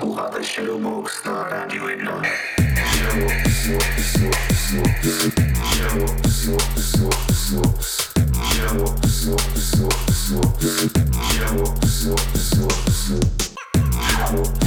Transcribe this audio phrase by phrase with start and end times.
[0.00, 2.22] Porrada Shadowbox na rádio Enon
[13.08, 13.45] Yeah.
[14.26, 14.66] Box,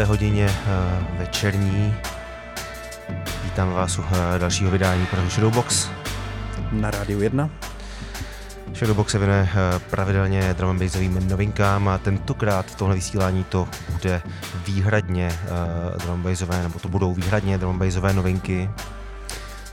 [0.00, 0.08] 6.
[0.08, 1.94] hodině uh, večerní
[3.44, 5.88] vítám vás u uh, dalšího vydání pořadu Shadowbox.
[6.72, 7.50] Na rádiu 1.
[8.74, 14.22] Shadowbox se věnuje uh, pravidelně drum bassovým novinkám a tentokrát tohle vysílání to bude
[14.66, 15.32] výhradně
[16.02, 18.70] drum bassové, nebo to budou výhradně drum bassové novinky.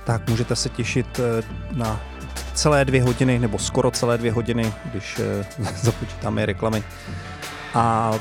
[0.07, 1.99] Tak můžete se těšit eh, na
[2.53, 5.45] celé dvě hodiny, nebo skoro celé dvě hodiny, když eh,
[5.81, 6.83] započítáme reklamy.
[7.73, 8.11] A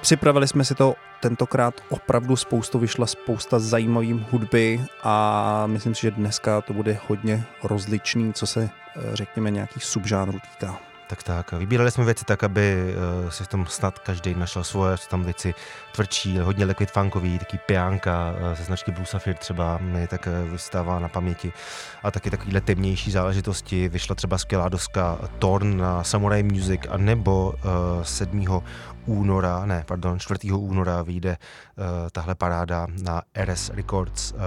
[0.00, 6.10] připravili jsme si to tentokrát opravdu spoustu, vyšla spousta zajímavým hudby a myslím si, že
[6.10, 8.62] dneska to bude hodně rozličný, co se
[8.96, 10.78] eh, řekněme nějakých subžánrů týká.
[11.06, 14.96] Tak tak, vybírali jsme věci tak, aby uh, si v tom snad každý našel svoje,
[14.96, 15.54] jsou tam věci
[15.92, 20.98] tvrdší, hodně liquid funkový, taky piánka uh, ze značky Blue Sapphire třeba mi tak vystává
[20.98, 21.52] na paměti
[22.02, 23.88] a taky takovýhle temnější záležitosti.
[23.88, 28.62] Vyšla třeba skvělá doska Torn na Samurai Music a nebo uh, 7
[29.06, 30.52] února, ne, pardon, 4.
[30.52, 34.38] února vyjde uh, tahle paráda na RS Records uh,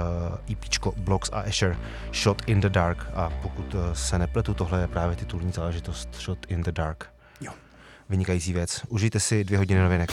[0.51, 1.77] EPčko Blocks a Asher
[2.13, 6.45] Shot in the Dark a pokud uh, se nepletu, tohle je právě titulní záležitost Shot
[6.47, 7.09] in the Dark.
[7.41, 7.51] Jo.
[8.09, 8.81] Vynikající věc.
[8.87, 10.11] Užijte si dvě hodiny novinek.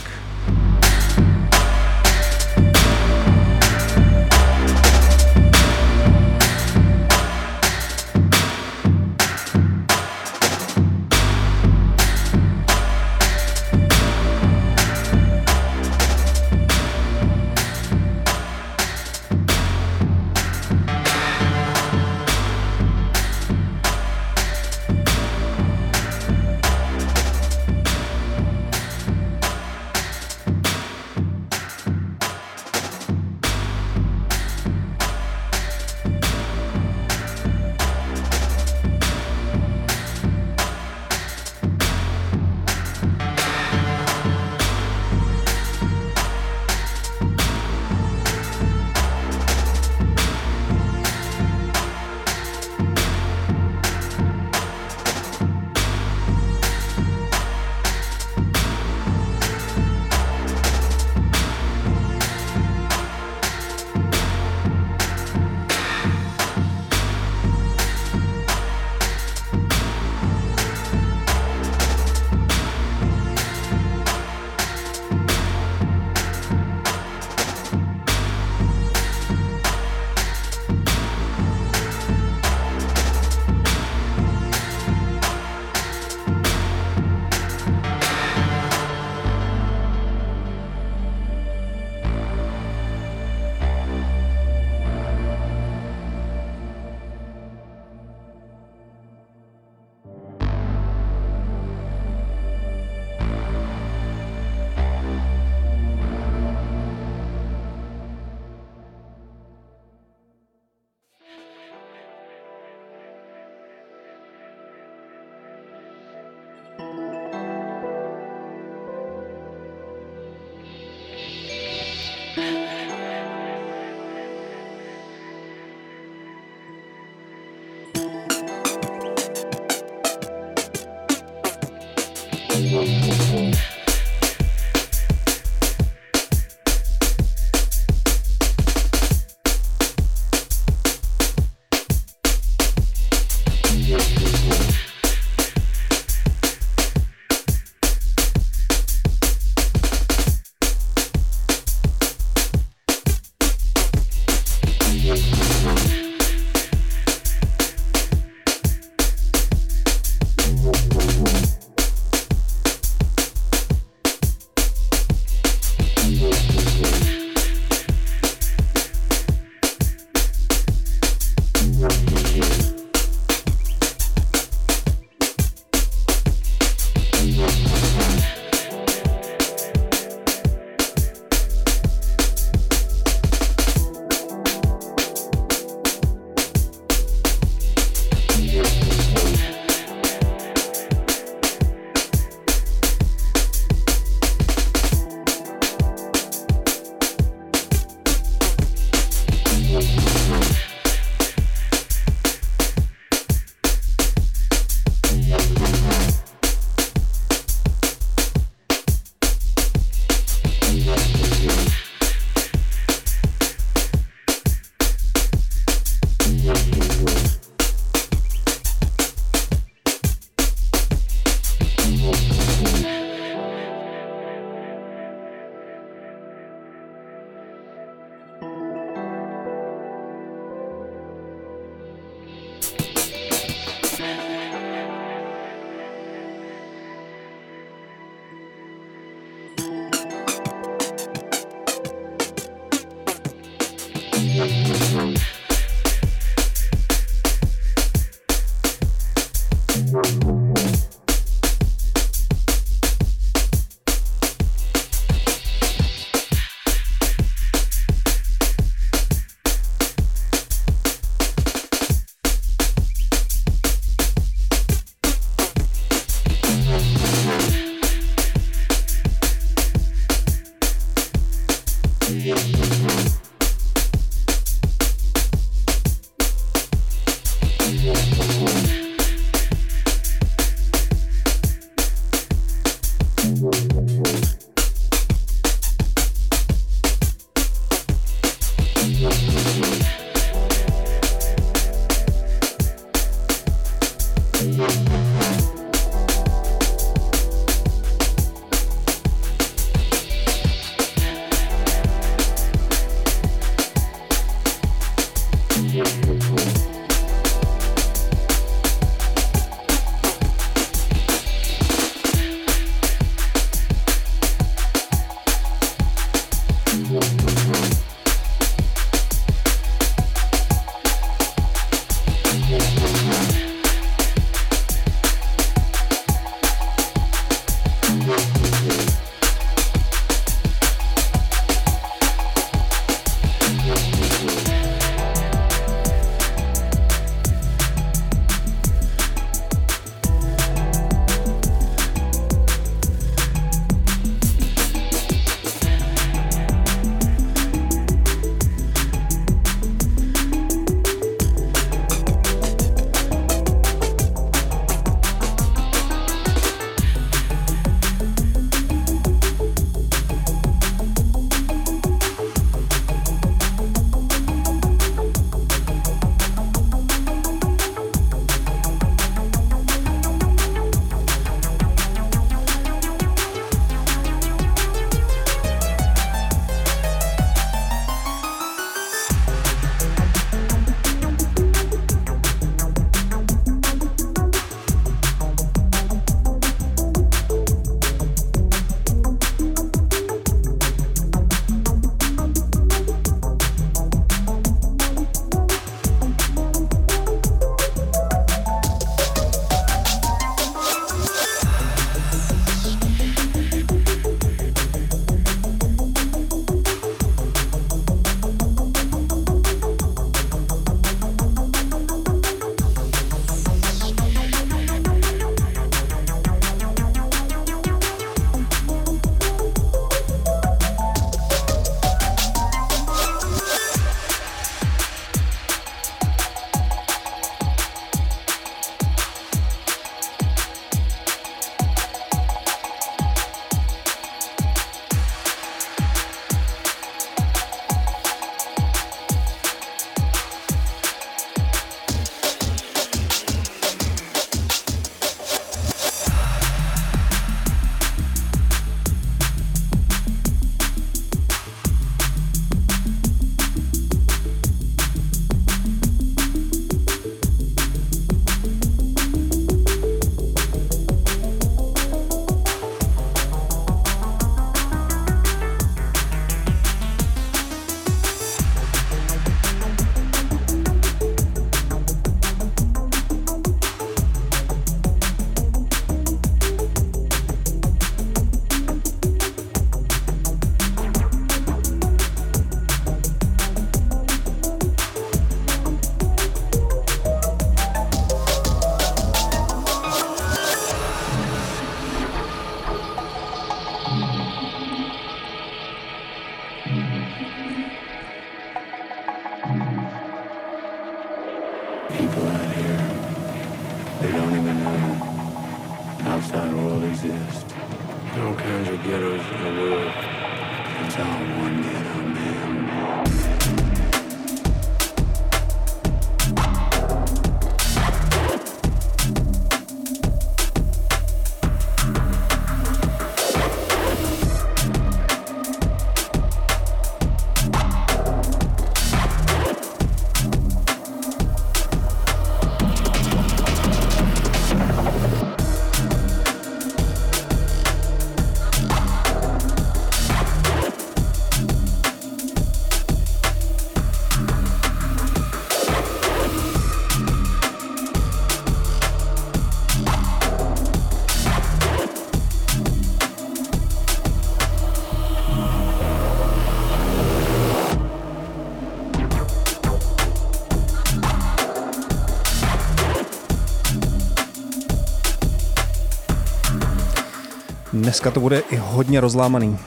[567.84, 569.58] Dneska to bude i hodně rozlámaný.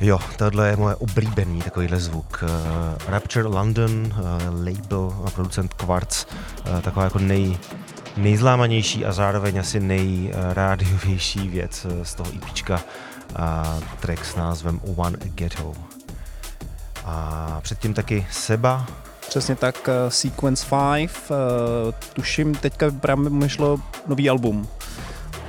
[0.00, 2.42] Jo, tohle je moje oblíbený takovýhle zvuk.
[2.42, 2.48] Uh,
[3.08, 7.58] Rapture London, uh, label a producent Quartz, uh, taková jako nej,
[8.16, 12.80] nejzlámanější a zároveň asi nejrádiovější věc z toho EPčka
[13.36, 15.72] a track s názvem One Ghetto.
[17.04, 18.86] A předtím taky Seba.
[19.28, 21.36] Přesně tak, uh, Sequence 5, uh,
[22.12, 24.68] tuším teďka právě myšlo nový album.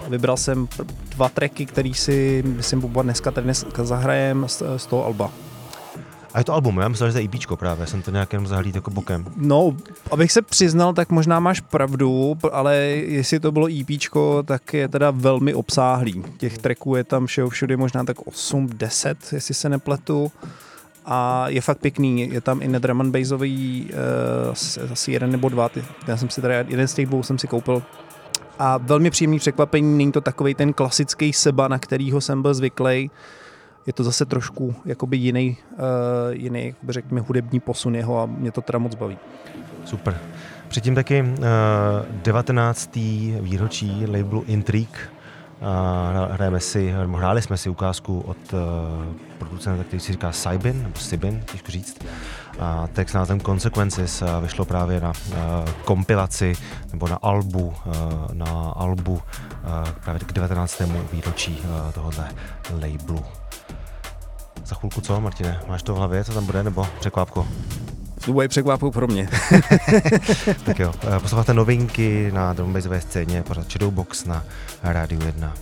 [0.10, 0.68] Vybral jsem
[1.22, 5.32] dva tracky, který si, myslím, Boba dneska tady dneska zahrajem z, z toho alba.
[6.34, 8.48] A je to album, já myslím, že to je EPčko právě, jsem to nějak jenom
[8.48, 9.26] zahlíd jako bokem.
[9.38, 9.78] No,
[10.12, 15.12] abych se přiznal, tak možná máš pravdu, ale jestli to bylo EPčko, tak je teda
[15.12, 16.24] velmi obsáhlý.
[16.38, 20.32] Těch tracků je tam všeho všude možná tak 8-10, jestli se nepletu.
[21.06, 23.90] A je fakt pěkný, je tam i drum and bassový,
[24.46, 27.38] uh, asi jeden nebo dva, ty, já jsem si teda, jeden z těch dvou jsem
[27.38, 27.84] si koupil
[28.60, 33.12] a velmi příjemný překvapení, není to takový ten klasický seba, na kterýho jsem byl zvyklý.
[33.88, 35.78] Je to zase trošku jakoby jiný, uh,
[36.32, 39.18] jiný řekněme, hudební posun jeho a mě to teda moc baví.
[39.86, 40.18] Super.
[40.68, 42.96] Předtím taky uh, eh, 19.
[43.40, 45.00] výročí labelu Intrigue.
[46.32, 48.60] Hrajeme si, hráli jsme si ukázku od uh,
[49.40, 52.06] producenta, který si říká Sybin, nebo Sibin, těžko říct.
[52.60, 55.36] A text názvem Consequences vyšlo právě na uh,
[55.86, 56.54] kompilaci
[56.92, 57.94] nebo na albu, uh,
[58.34, 59.20] na albu uh,
[60.04, 60.82] právě k 19.
[61.14, 62.30] výročí uh, tohohle
[62.72, 63.26] labelu.
[64.66, 65.60] Za chvilku co, Martine?
[65.68, 67.48] Máš to v hlavě, co tam bude, nebo překvápko?
[68.26, 69.30] To bude překvápku pro mě.
[70.64, 74.44] tak jo, posloucháte novinky na drumbejzové scéně, pořád Shadowbox na
[74.84, 75.54] Rádiu 1.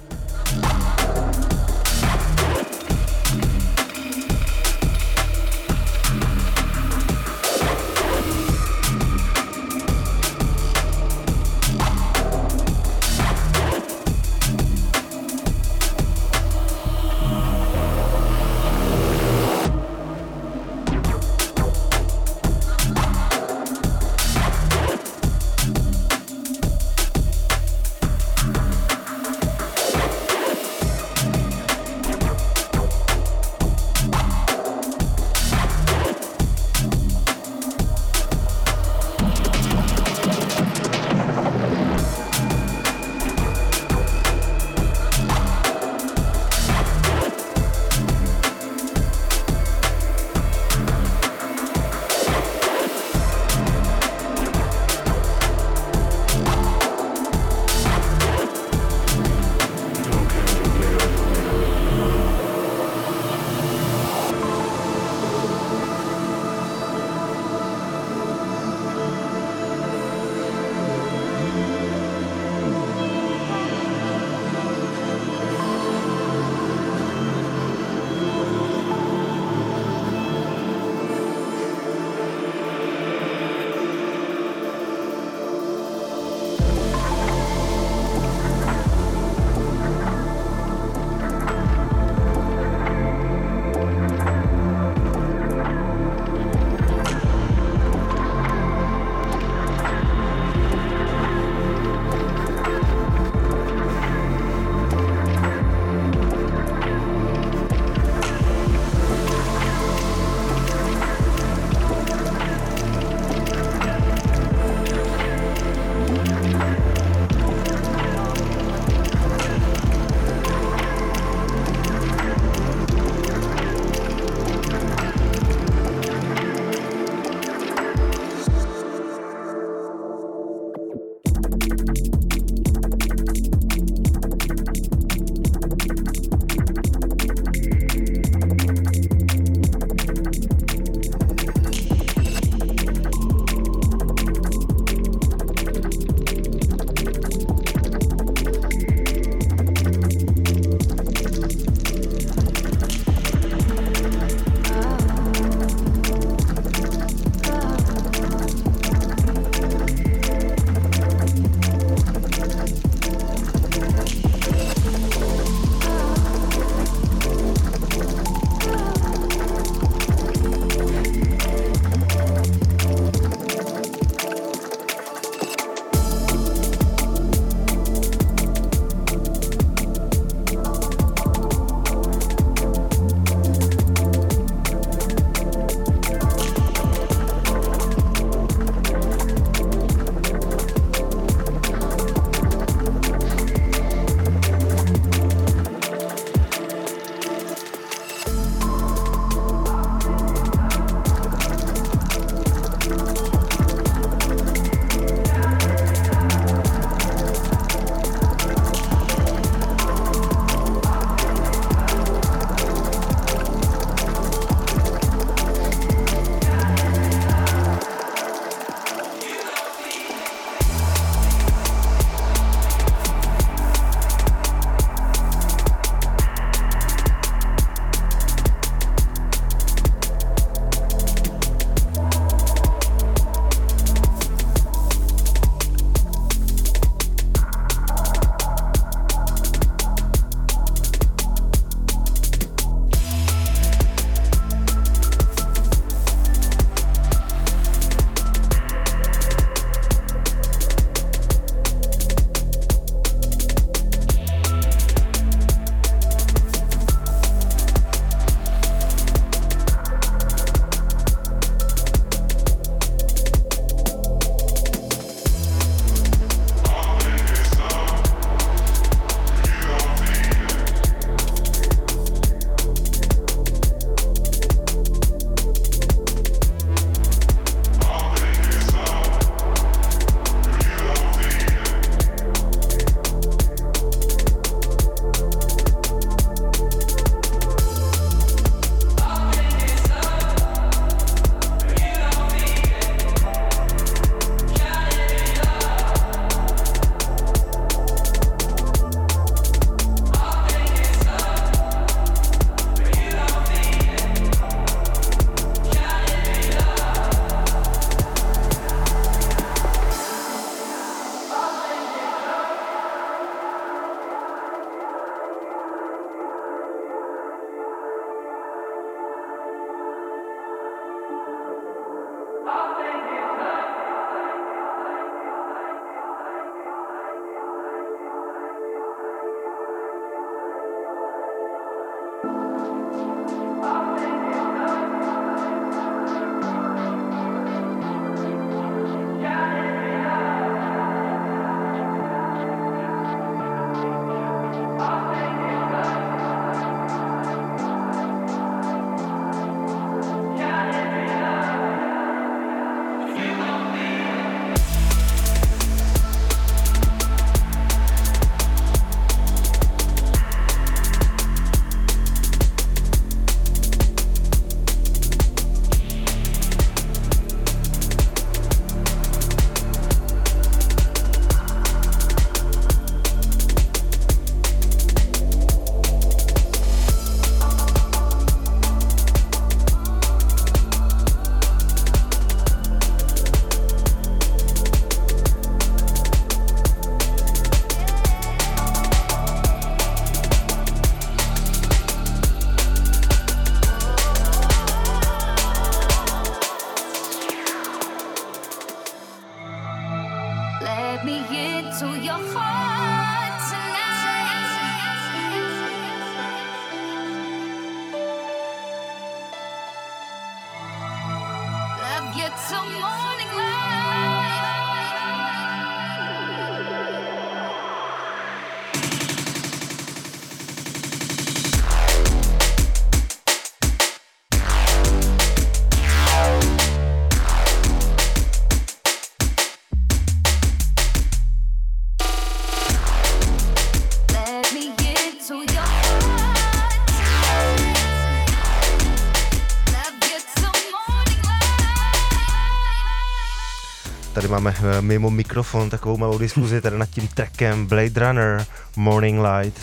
[444.27, 449.61] máme eh, mimo mikrofon takovou malou diskuzi tady nad tím trackem Blade Runner Morning Light.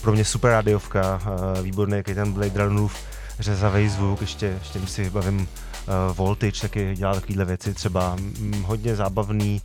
[0.00, 1.20] Pro mě super rádiovka,
[1.58, 2.96] eh, výborný, jaký ten Blade Runnerův
[3.38, 8.96] řezavý zvuk, ještě, ještě si vybavím uh, Voltage, taky dělá takovéhle věci, třeba mm, hodně
[8.96, 9.62] zábavný,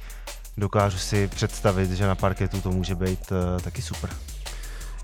[0.58, 4.10] dokážu si představit, že na parketu to může být taky super.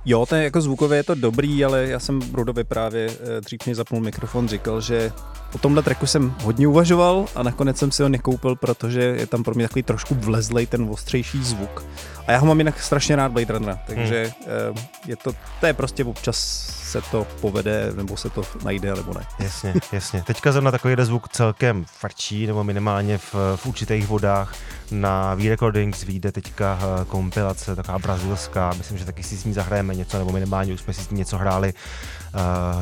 [0.05, 4.01] Jo, ten jako zvukově je to dobrý, ale já jsem Brudovi právě dřív mi zapnul
[4.01, 5.11] mikrofon říkal, že
[5.55, 9.43] O tomhle tracku jsem hodně uvažoval a nakonec jsem si ho nekoupil, protože je tam
[9.43, 11.85] pro mě takový trošku vlezlej ten ostřejší zvuk.
[12.27, 14.85] A já ho mám jinak strašně rád Blade Runnera, takže hmm.
[15.05, 16.37] je to, to je prostě občas
[16.85, 19.25] se to povede, nebo se to najde, nebo ne.
[19.39, 20.23] Jasně, jasně.
[20.27, 24.55] Teďka zrovna takový zvuk celkem frčí, nebo minimálně v, v určitých vodách.
[24.91, 29.94] Na V-Recordings vyjde teďka eh, kompilace, taková brazilská, myslím, že taky si s ní zahrajeme
[29.95, 31.73] něco, nebo minimálně už jsme si s ní něco hráli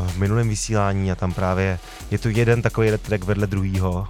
[0.07, 1.79] v minulém vysílání a tam právě
[2.11, 4.07] je to jeden takový track vedle druhýho,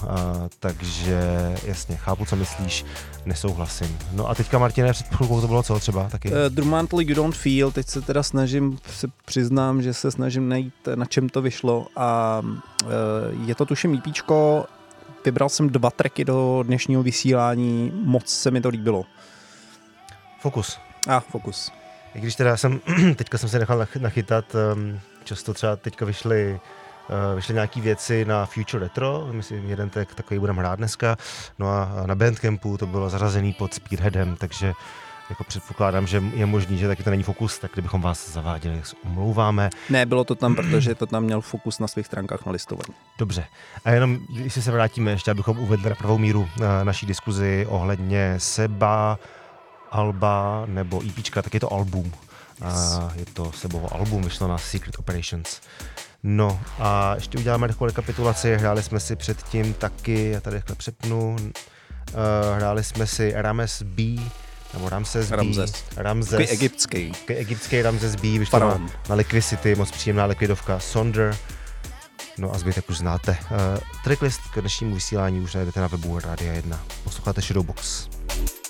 [0.59, 1.21] takže
[1.65, 2.85] jasně, chápu, co myslíš,
[3.25, 3.97] nesouhlasím.
[4.11, 6.29] No a teďka, Martine, před chvilkou to bylo co třeba taky?
[6.29, 10.73] Uh, Drummantly You Don't Feel, teď se teda snažím, se přiznám, že se snažím najít,
[10.95, 12.89] na čem to vyšlo a uh,
[13.47, 14.65] je to tuším EPčko,
[15.25, 19.03] vybral jsem dva tracky do dnešního vysílání, moc se mi to líbilo.
[20.39, 20.77] Fokus.
[21.07, 21.71] A, ah, fokus.
[22.15, 22.79] I když teda jsem,
[23.15, 24.45] teďka jsem se nechal nachytat
[24.75, 26.59] um, Často třeba teďka vyšly
[27.09, 31.17] Uh, vyšly nějaké věci na Future Retro, myslím, jeden tak, takový budeme hrát dneska,
[31.59, 34.73] no a na Bandcampu to bylo zařazený pod Spearheadem, takže
[35.29, 38.85] jako předpokládám, že je možný, že taky to není fokus, tak kdybychom vás zaváděli, tak
[38.85, 39.69] se omlouváme.
[39.89, 42.93] Ne, bylo to tam, protože to tam měl fokus na svých stránkách na listování.
[43.17, 43.45] Dobře.
[43.85, 48.35] A jenom, když se vrátíme ještě, abychom uvedli na pravou míru na naší diskuzi ohledně
[48.37, 49.19] Seba,
[49.93, 52.11] Alba nebo EPčka, tak je to album.
[52.61, 55.61] A je to sebovo album, vyšlo na Secret Operations.
[56.23, 61.35] No a ještě uděláme takovou rekapitulaci, hráli jsme si předtím taky, já tady takhle přepnu,
[61.35, 64.03] uh, hráli jsme si Rames B,
[64.73, 65.35] nebo Ramses B.
[65.35, 65.83] Ramses.
[65.95, 66.29] Ramses.
[66.29, 67.11] Takový egyptský.
[67.11, 70.79] Takový egyptský Ramses B, vyšlo na, na Liquidity, moc příjemná likvidovka.
[70.79, 71.37] Sonder,
[72.37, 73.31] no a zbytek už znáte.
[73.31, 73.57] Uh,
[74.03, 76.79] tracklist k dnešnímu vysílání už najdete na webu Radia 1.
[77.03, 78.07] Posloucháte Shadowbox.
[78.07, 78.62] night,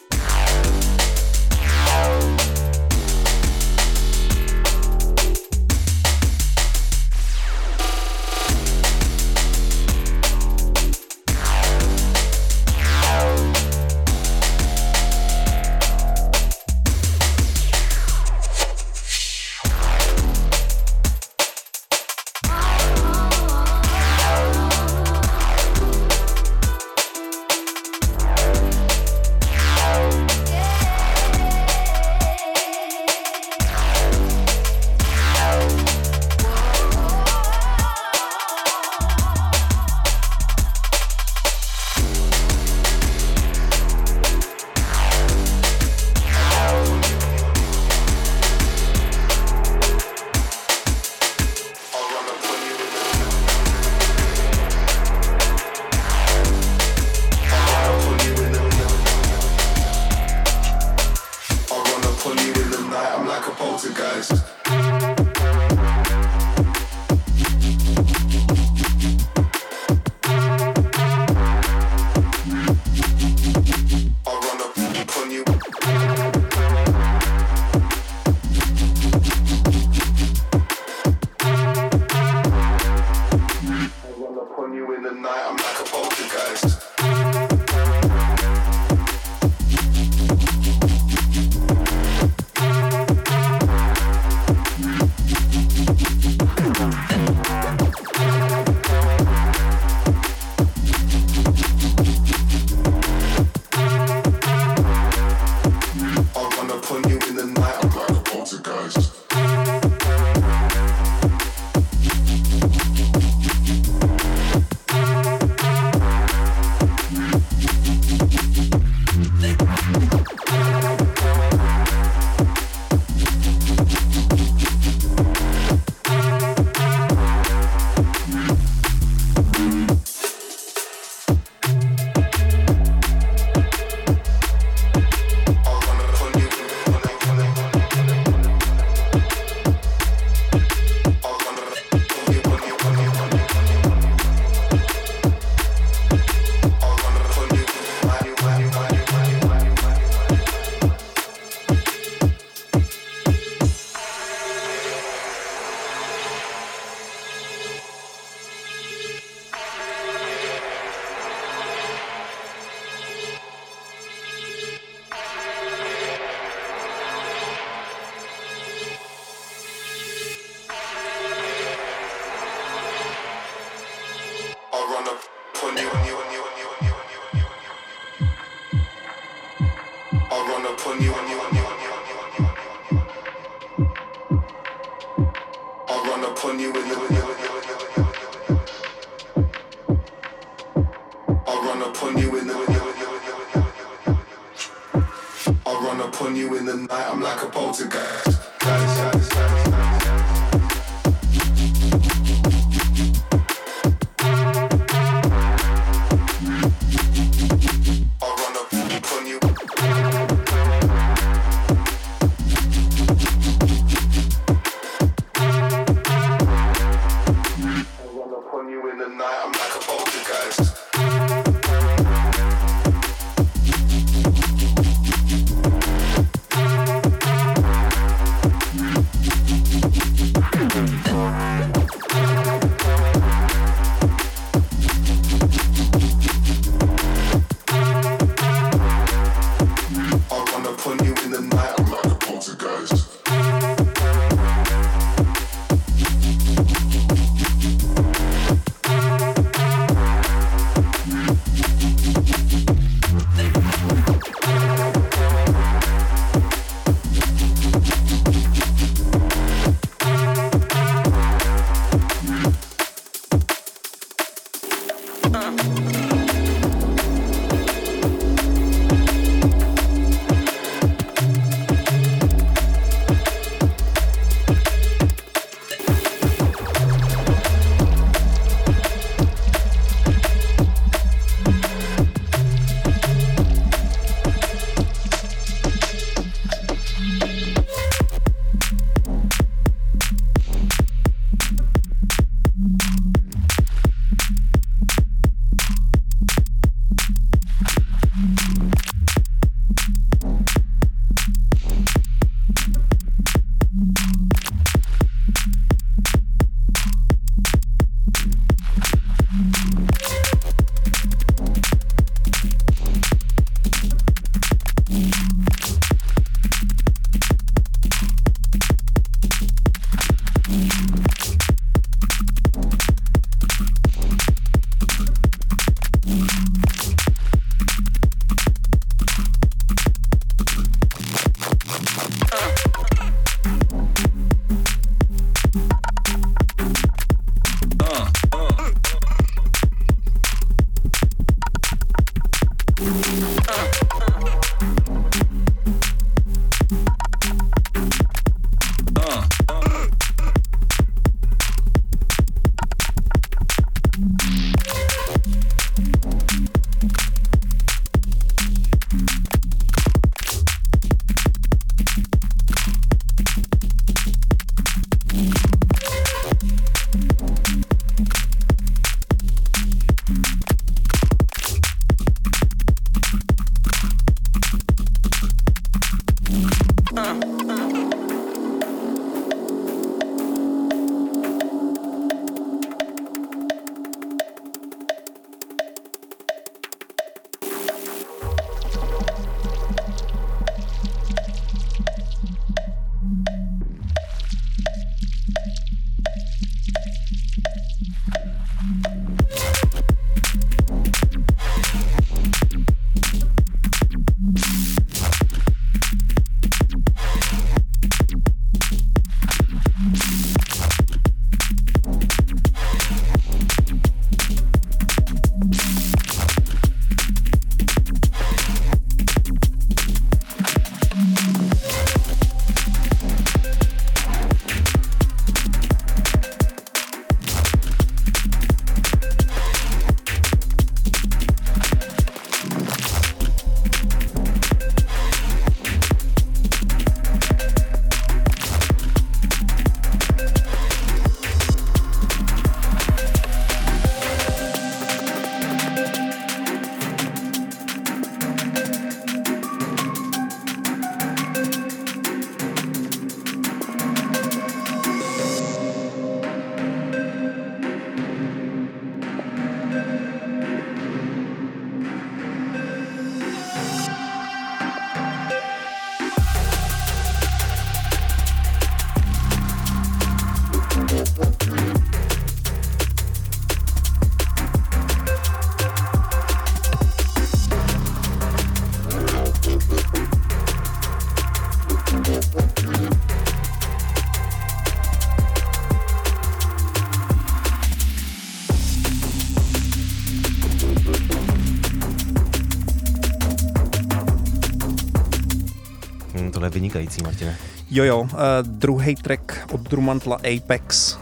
[496.53, 497.37] Vynikající, Martine.
[497.71, 498.09] Jo, jo, uh,
[498.41, 500.99] druhý track od Drumantla Apex, uh,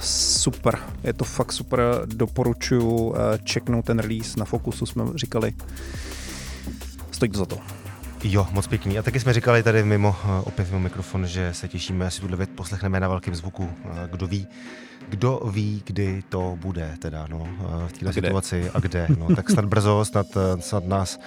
[0.00, 3.16] super, je to fakt super, doporučuji uh,
[3.52, 5.52] checknout ten release, na Fokusu jsme říkali,
[7.10, 7.58] stojí to za to.
[8.24, 8.98] Jo, moc pěkný.
[8.98, 12.36] A taky jsme říkali tady mimo, eh, opět mimo mikrofon, že se těšíme, asi tuhle
[12.36, 13.70] věc poslechneme na velkém zvuku.
[13.84, 14.46] Eh, kdo ví,
[15.08, 17.48] kdo ví, kdy to bude teda, no,
[17.88, 19.06] v této situaci a kde.
[19.18, 20.26] No, tak snad brzo, snad,
[20.60, 21.18] snad nás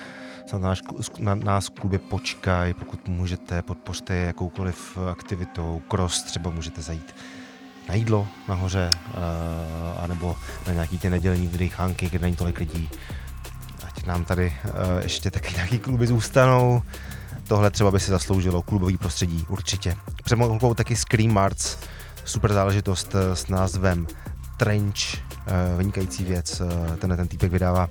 [0.50, 0.82] snad náš,
[1.20, 7.16] na nás v klubě počkaj, pokud můžete, podpořte jakoukoliv aktivitou, cross třeba můžete zajít
[7.90, 10.36] na jídlo nahoře, uh, anebo
[10.68, 12.90] na nějaký ty nedělní vydechánky, kde není tolik lidí.
[13.88, 14.72] Ať nám tady uh,
[15.04, 16.82] ještě taky nějaký kluby zůstanou.
[17.48, 19.96] Tohle třeba by si zasloužilo klubový prostředí, určitě.
[20.24, 21.78] Před mou taky Scream Arts,
[22.26, 24.08] super záležitost s názvem
[24.58, 24.98] Trench,
[25.78, 26.62] vynikající věc.
[27.00, 27.88] Tenhle ten týpek vydává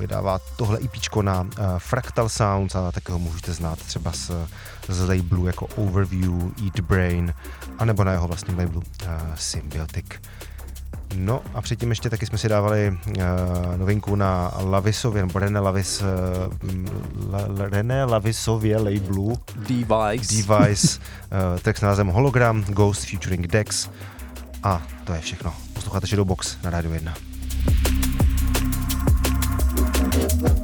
[0.00, 4.30] vydává tohle IP e na uh, Fractal Sounds a tak ho můžete znát třeba z,
[4.88, 6.32] z labelu jako Overview,
[6.64, 7.34] Eat Brain,
[7.78, 10.06] anebo na jeho vlastním labelu uh, Symbiotic.
[11.16, 13.14] No a předtím ještě taky jsme si dávali uh,
[13.76, 16.08] novinku na Lavisově, nebo René Lavis, uh,
[17.32, 23.90] La, René Lavisově labelu Device, Device uh, text s názvem Hologram, Ghost featuring Dex
[24.62, 25.54] a to je všechno.
[25.72, 27.33] Posloucháte Shadowbox na Radio 1.
[30.14, 30.63] Thank you.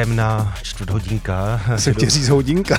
[0.00, 1.60] Temná čtvrthodinka.
[1.76, 2.78] Soutěří z hodinka.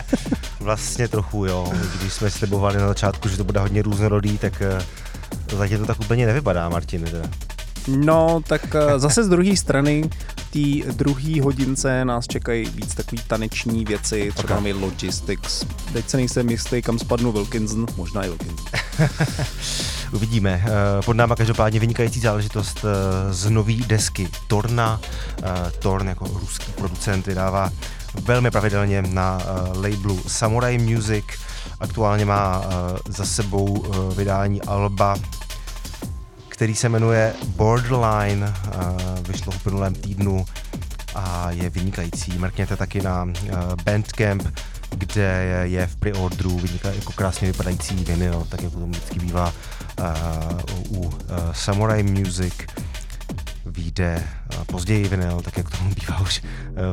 [0.60, 1.72] vlastně trochu, jo.
[2.00, 4.78] Když jsme slibovali na začátku, že to bude hodně různorodý, tak eh,
[5.56, 7.04] zatím to tak úplně nevypadá, Martin.
[7.04, 7.28] Teda.
[7.88, 10.10] No, tak eh, zase z druhé strany,
[10.52, 14.72] té druhé hodince nás čekají víc takový taneční věci, třeba okay.
[14.72, 15.64] Logistics.
[15.92, 18.66] Teď se nejsem jistý, kam spadnu Wilkinson, možná i Wilkinson.
[20.12, 20.64] Uvidíme.
[20.64, 25.00] Eh, pod náma každopádně vynikající záležitost eh, z nový desky Torna.
[25.78, 27.70] Torn jako ruský producent vydává
[28.22, 29.42] velmi pravidelně na
[29.74, 31.24] labelu Samurai Music.
[31.80, 32.64] Aktuálně má
[33.08, 33.84] za sebou
[34.16, 35.16] vydání Alba
[36.56, 38.54] který se jmenuje Borderline,
[39.28, 40.46] vyšlo v minulém týdnu
[41.14, 42.38] a je vynikající.
[42.38, 43.26] Mrkněte taky na
[43.84, 44.42] Bandcamp,
[44.90, 49.52] kde je v preorderu vyniká, jako krásně vypadající vinyl, tak jako to vždycky bývá
[50.90, 51.12] u
[51.52, 52.54] Samurai Music
[53.66, 54.22] vyjde
[54.66, 56.42] později vinyl, tak jak tomu bývá už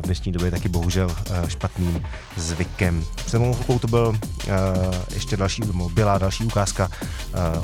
[0.00, 1.16] dnešní době taky bohužel
[1.48, 3.04] špatným zvykem.
[3.14, 4.18] Před mou to byl
[5.14, 5.62] ještě další,
[5.94, 6.90] byla další ukázka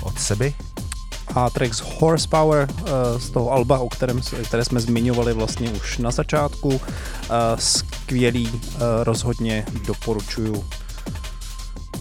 [0.02, 0.54] od seby,
[1.34, 5.98] a track z Horsepower eh, z toho alba, o kterém, které jsme zmiňovali vlastně už
[5.98, 6.80] na začátku.
[6.80, 7.28] Eh,
[7.58, 10.64] skvělý, eh, rozhodně doporučuju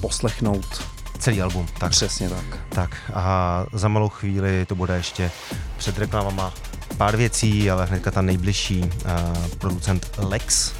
[0.02, 0.84] poslechnout.
[1.20, 1.92] Celý album, tak.
[1.92, 2.58] Přesně tak.
[2.70, 5.32] Tak a za malou chvíli to bude ještě
[5.78, 6.54] před reklamama
[6.98, 10.74] pár věcí, ale hnedka ta nejbližší uh, producent Lex.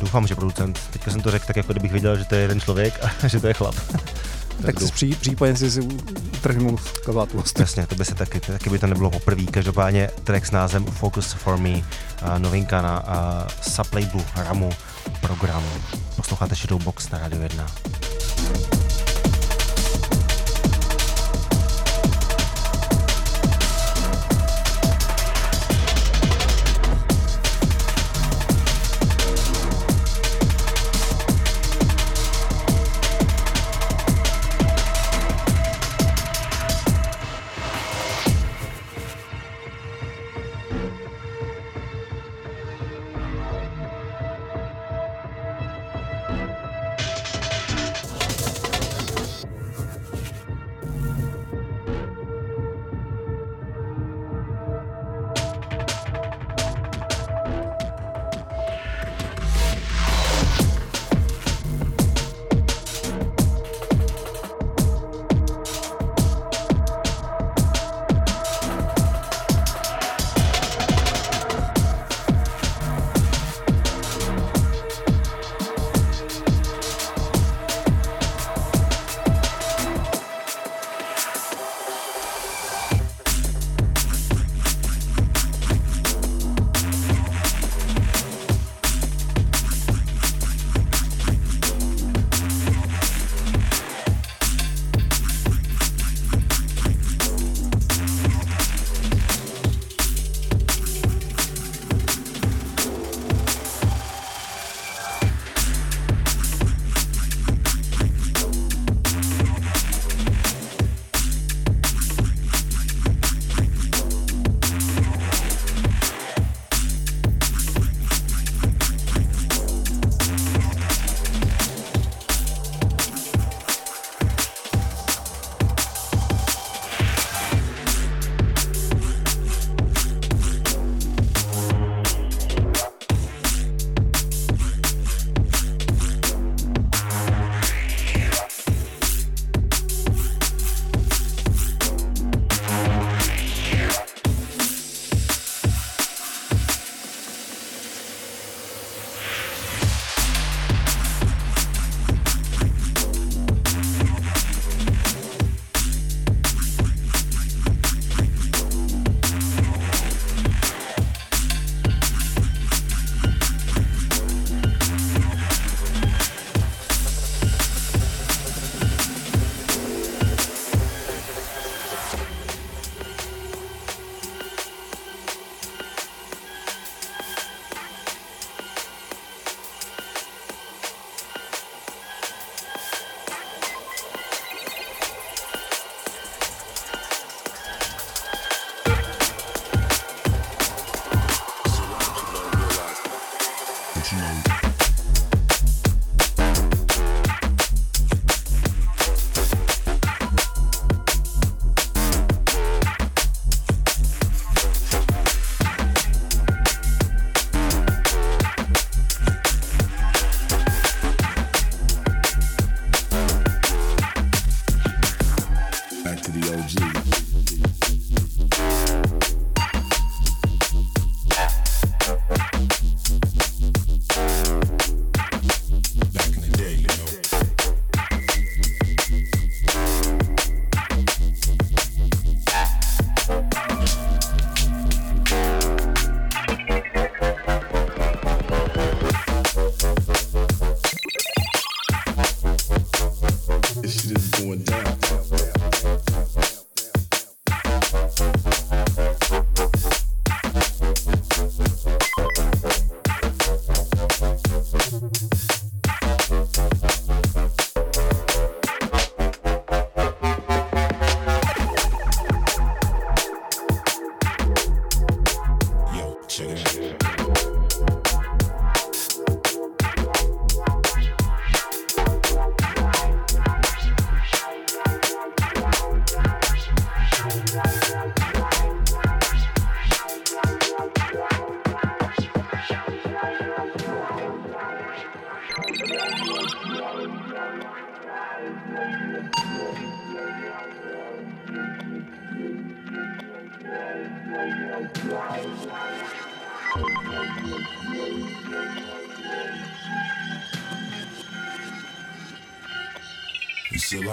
[0.00, 0.80] Doufám, že producent.
[0.92, 3.40] Teďka jsem to řekl tak, jako kdybych věděl, že to je jeden člověk a že
[3.40, 3.74] to je chlap.
[4.66, 7.44] Tak si pří, případně si si utrhnul kabátu.
[7.58, 9.42] Jasně, to by se taky, taky by to nebylo poprvé.
[9.42, 11.82] Každopádně track s názvem Focus for Me, uh,
[12.38, 14.70] novinka na uh, sublabelu Ramu
[15.20, 15.68] programu.
[16.16, 17.66] Posloucháte Shadowbox na Radio 1.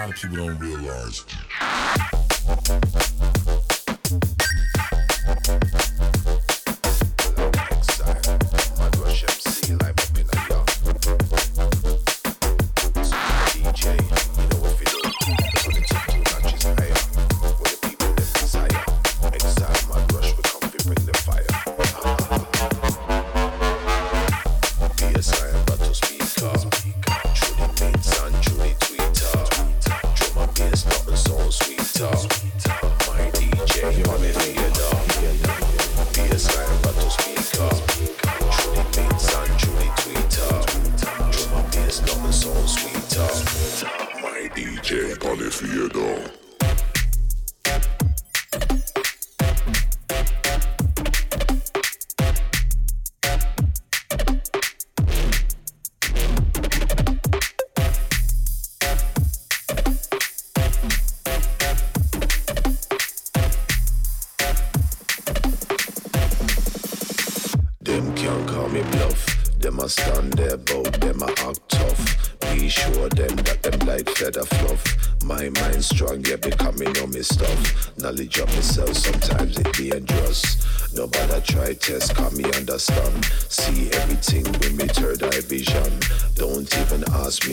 [0.06, 1.35] Lot of people don't realize.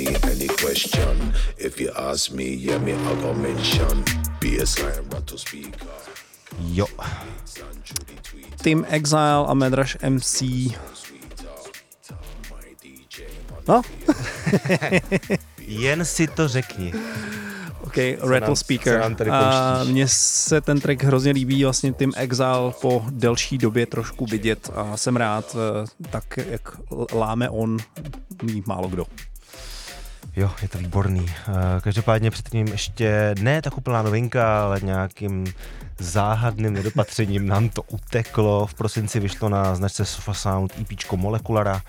[0.04, 1.34] Me any question.
[1.58, 4.04] If you ask me, yeah, me I go mention.
[4.40, 5.88] Baseline, rattle speaker.
[6.72, 6.88] Jo,
[8.62, 10.42] Team Exile a Medrash MC.
[13.68, 13.82] No,
[15.68, 16.94] jen si to řekni.
[17.82, 19.04] OK, Rattle Speaker.
[19.32, 24.70] A mně se ten track hrozně líbí, vlastně Team Exile po delší době trošku vidět
[24.76, 26.78] a jsem rád, eh, tak jak
[27.14, 27.78] láme on,
[28.44, 29.06] ví málo kdo.
[30.36, 31.26] Jo, je to výborný.
[31.30, 35.54] Eh, Každopádně před tím ještě ne tak úplná novinka, ale nějakým
[36.00, 38.68] záhadným nedopatřením nám to uteklo.
[38.68, 41.82] V prosinci vyšlo na značce Sofa Sound EP Molekulara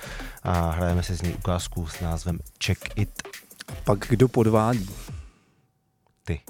[0.42, 3.22] a hrajeme si z ní ukázku s názvem Check It.
[3.84, 4.90] Pak kdo podvádí?
[6.24, 6.40] Ty.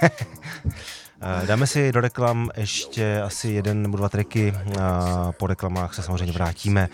[1.22, 4.54] Eh, Dáme si do reklam ještě asi jeden nebo dva triky.
[4.80, 6.88] a Po reklamách se samozřejmě vrátíme.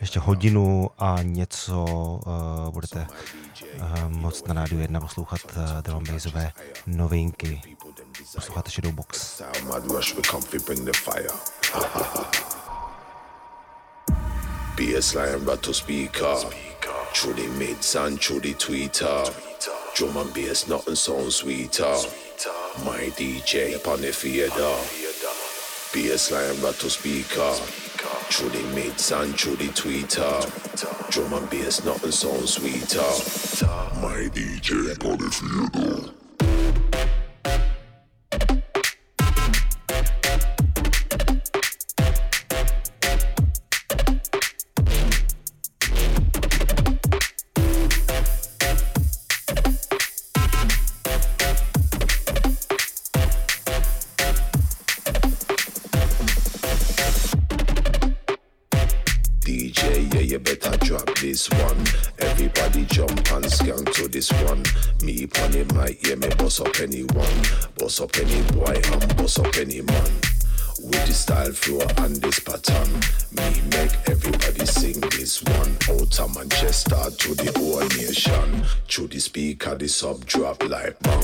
[0.00, 1.84] Ještě hodinu a něco
[2.26, 3.06] uh, budete
[4.08, 5.40] moc na rádiu 1 poslouchat
[5.80, 6.04] drum
[6.86, 7.60] novinky.
[8.34, 9.36] Posloucháte Shadowbox.
[9.36, 9.70] Sound
[10.84, 11.30] the fire.
[14.76, 16.36] Bassline rattle speaker.
[17.14, 19.32] Through the mids and through the tweeter.
[19.98, 22.21] Drum and bass, nothing sounds sweeter.
[22.84, 24.74] My DJ upon the theater.
[25.92, 27.52] Bassline rattle speaker.
[28.32, 31.10] Through the mids and through the tweeter.
[31.10, 32.98] Drum and bass, nothing sounds sweeter.
[34.00, 35.82] My DJ Polytheodore.
[35.82, 36.21] DJ, yeah,
[65.34, 67.42] Pon it mic, yeah, me boss up anyone.
[67.78, 70.12] Boss up any boy and boss up any man.
[70.82, 72.90] With the style flow and this pattern,
[73.30, 75.76] me make everybody sing this one.
[75.88, 78.64] Out of Manchester to the whole nation.
[78.88, 81.22] Through the speaker, the sub drop like bomb.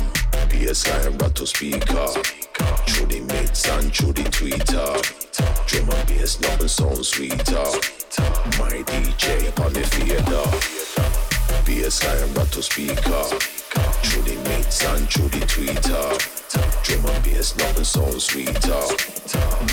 [0.49, 2.07] Bassline rat to speaker.
[2.87, 5.67] Through the mix and through the tweeter.
[5.67, 7.67] Drum and bass, nothing sounds sweeter.
[8.59, 11.28] My DJ on the
[11.69, 11.89] fader.
[11.89, 13.25] Bassline rat to speaker.
[14.03, 16.85] Through the mix and through the tweeter.
[16.85, 18.83] Drum and bass, nothing sounds sweeter.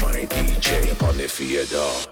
[0.02, 2.12] My DJ on the fader.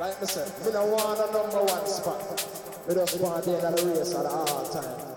[0.00, 2.48] Like I said, we don't want a number one spot.
[2.88, 5.11] We just want to be in the race at all time.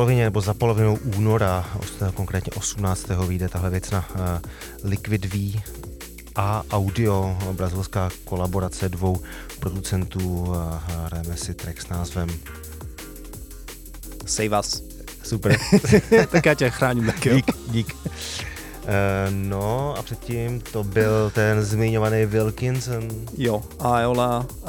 [0.00, 1.66] Polovině nebo za polovinou února,
[2.14, 3.08] konkrétně 18.
[3.28, 4.20] vyjde tahle věc na uh,
[4.84, 5.60] Liquid V
[6.36, 9.20] a Audio, brazilská kolaborace dvou
[9.58, 10.54] producentů.
[11.04, 12.28] Hrajeme si track s názvem
[14.26, 14.82] Save us.
[15.22, 15.56] Super.
[16.30, 17.30] tak já tě chráním taky.
[17.30, 17.96] dík, dík.
[18.90, 23.08] Uh, no a předtím to byl ten zmiňovaný Wilkinson.
[23.38, 23.62] Jo,
[24.00, 24.68] Iola, uh,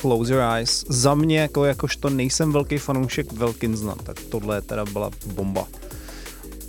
[0.00, 0.84] Close Your Eyes.
[0.88, 5.66] Za mě, jako, jakožto nejsem velký fanoušek Wilkinsona, tak tohle teda byla bomba.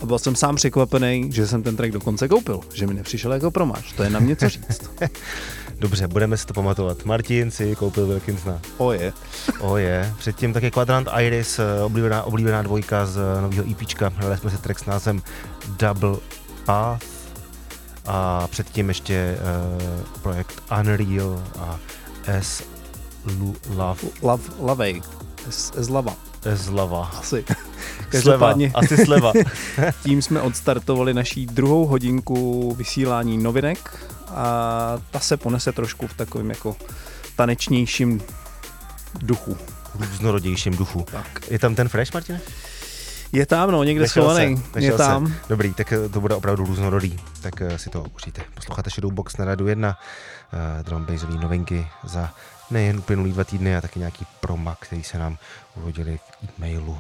[0.02, 3.52] A byl jsem sám překvapený, že jsem ten track dokonce koupil, že mi nepřišel jako
[3.52, 3.94] promáč.
[3.94, 4.92] To je na mě co říct.
[5.80, 7.06] Dobře, budeme si to pamatovat.
[7.06, 8.62] Martin si koupil Wilkinsona.
[8.78, 9.14] O je.
[9.60, 10.14] O je.
[10.18, 14.12] Předtím taky Quadrant Iris, eh, oblíbená, oblíbená dvojka z eh, nového EPčka.
[14.16, 15.22] Hledali jsme si track s názvem
[15.80, 16.18] Double
[16.66, 17.06] Path.
[18.08, 21.80] A předtím ještě uh, projekt Unreal a
[22.26, 22.64] S
[23.26, 25.02] Lu- Love Love, lavej.
[25.90, 26.16] Lava.
[26.44, 27.12] S Lava.
[27.20, 27.46] Asi.
[28.22, 29.34] Sleva, asi sleva.
[30.04, 36.50] tím jsme odstartovali naší druhou hodinku vysílání novinek a ta se ponese trošku v takovém
[36.50, 36.76] jako
[37.36, 38.22] tanečnějším
[39.22, 39.58] duchu.
[40.00, 41.06] Různorodějším duchu.
[41.12, 41.42] Tak.
[41.50, 42.42] Je tam ten fresh, Martine?
[43.36, 44.64] Je tam, no, někde Nešel schovaný.
[44.74, 45.28] se, Je tam.
[45.28, 45.34] Se.
[45.50, 48.42] Dobrý, tak eh, to bude opravdu různorodý, tak eh, si to užijte.
[48.56, 49.98] Posloucháte Shadowbox na Radu 1,
[50.54, 52.34] uh, drum bassové novinky za
[52.72, 55.38] nejen uplynulý dva týdny, a taky nějaký proma, který se nám
[55.76, 56.98] uhodili v e-mailu.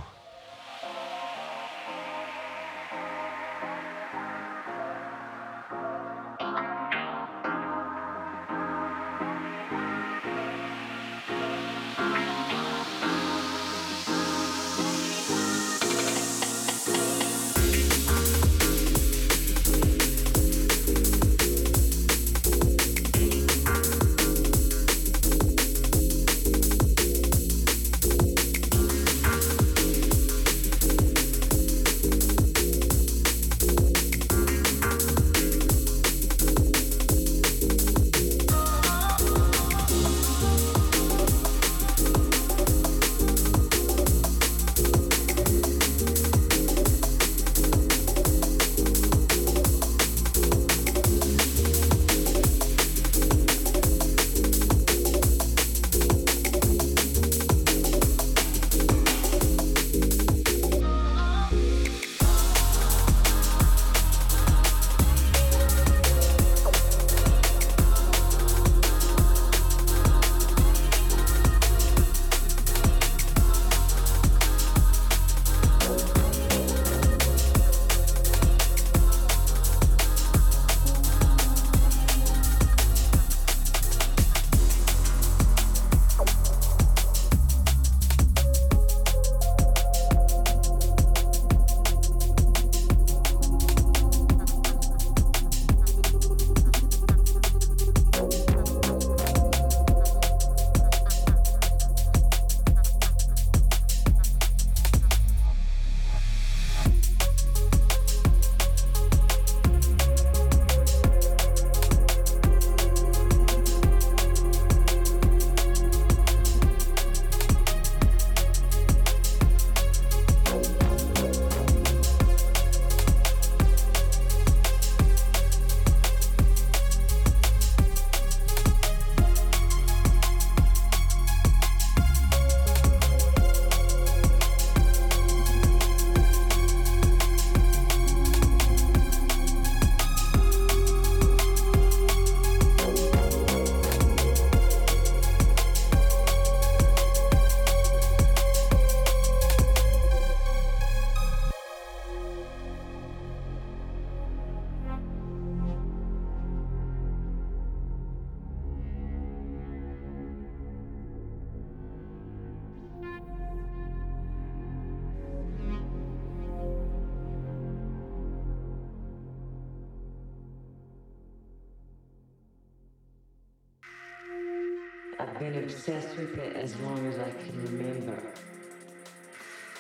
[176.17, 178.21] With it as long as I can remember.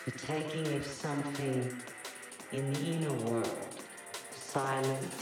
[0.05, 1.77] The taking of something
[2.51, 3.67] in the inner world,
[4.31, 5.13] silent,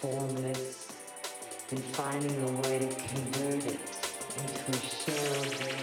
[0.00, 0.92] formless,
[1.70, 3.80] and finding a way to convert it
[4.38, 5.76] into a shareable.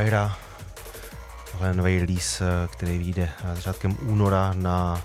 [0.00, 0.36] Spyra,
[1.52, 5.02] tohle je nový release, který vyjde eh, začátkem února na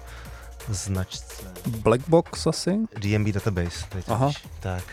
[0.70, 2.78] značce Black Box asi?
[2.99, 3.86] DMB Database.
[3.90, 4.28] Teď Aha.
[4.28, 4.48] víš.
[4.60, 4.84] Tak.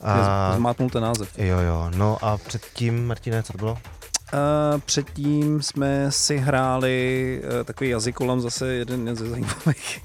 [0.00, 0.52] A...
[0.56, 1.38] Zmátnul ten název.
[1.38, 1.90] Jo, jo.
[1.96, 3.72] No a předtím, Martine, co to bylo?
[3.72, 10.02] Uh, předtím jsme si hráli uh, takový jazykolem zase jeden ze zajímavých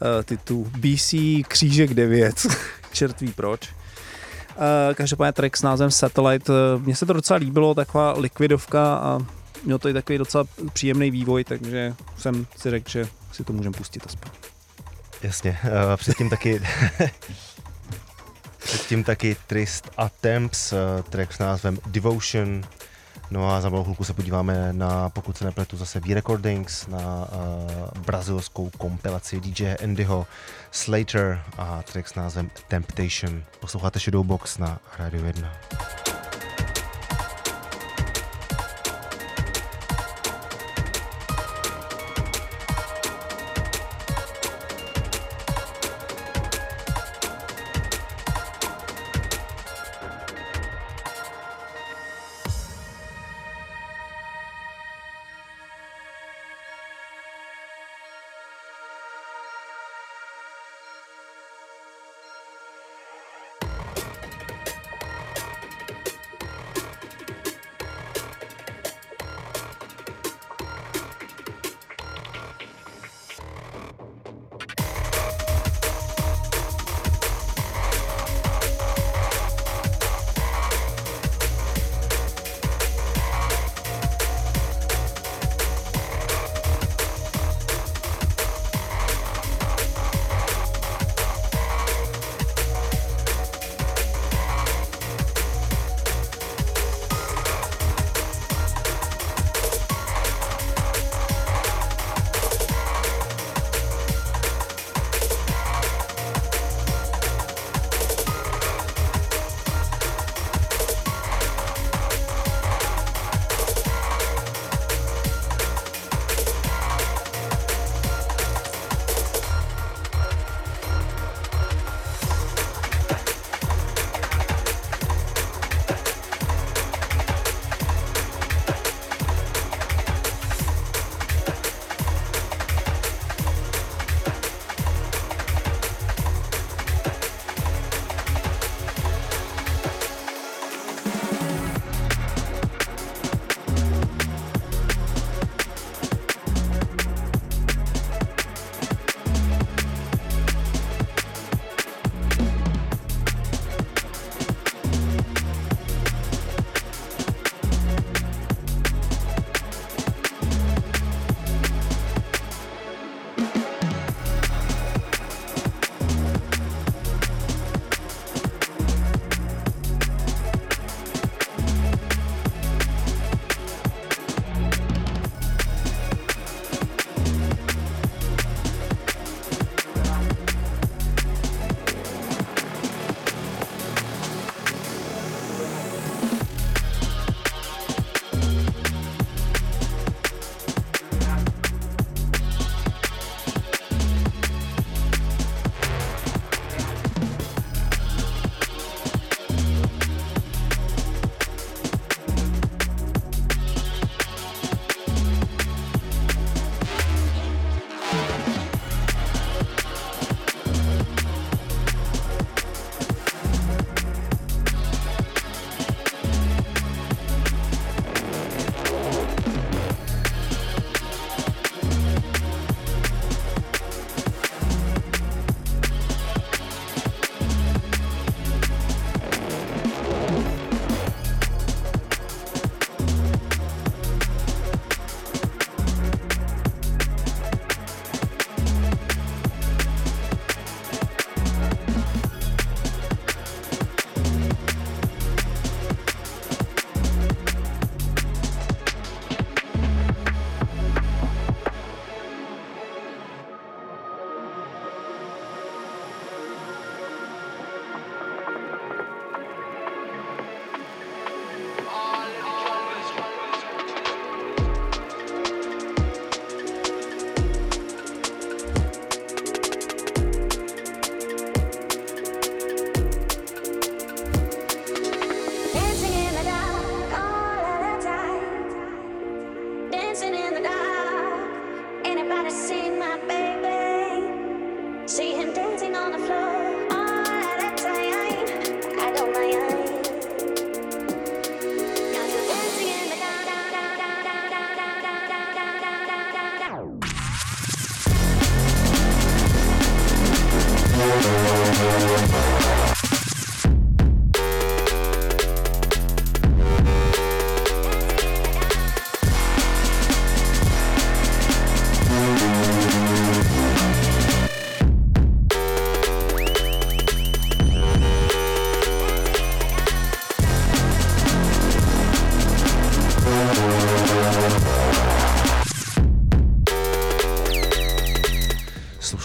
[0.00, 0.70] uh, titulů.
[0.78, 1.14] BC
[1.48, 2.46] Křížek 9.
[2.92, 3.68] Čert ví proč.
[4.56, 6.52] Uh, každopádně track s názvem Satellite.
[6.52, 9.18] Uh, mně se to docela líbilo, taková likvidovka a
[9.64, 13.76] mělo to i takový docela příjemný vývoj, takže jsem si řekl, že si to můžeme
[13.76, 14.30] pustit aspoň.
[15.22, 16.62] Jasně, uh, předtím taky
[18.58, 20.74] předtím taky Trist a Temps,
[21.10, 22.62] track s názvem Devotion.
[23.30, 28.02] No a za malou chvilku se podíváme na, pokud se nepletu, zase V-Recordings, na uh,
[28.06, 30.26] brazilskou kompilaci DJ Andyho
[30.76, 33.42] Slater a track s názvem Temptation.
[33.60, 35.52] Posloucháte Shadowbox na Radio 1.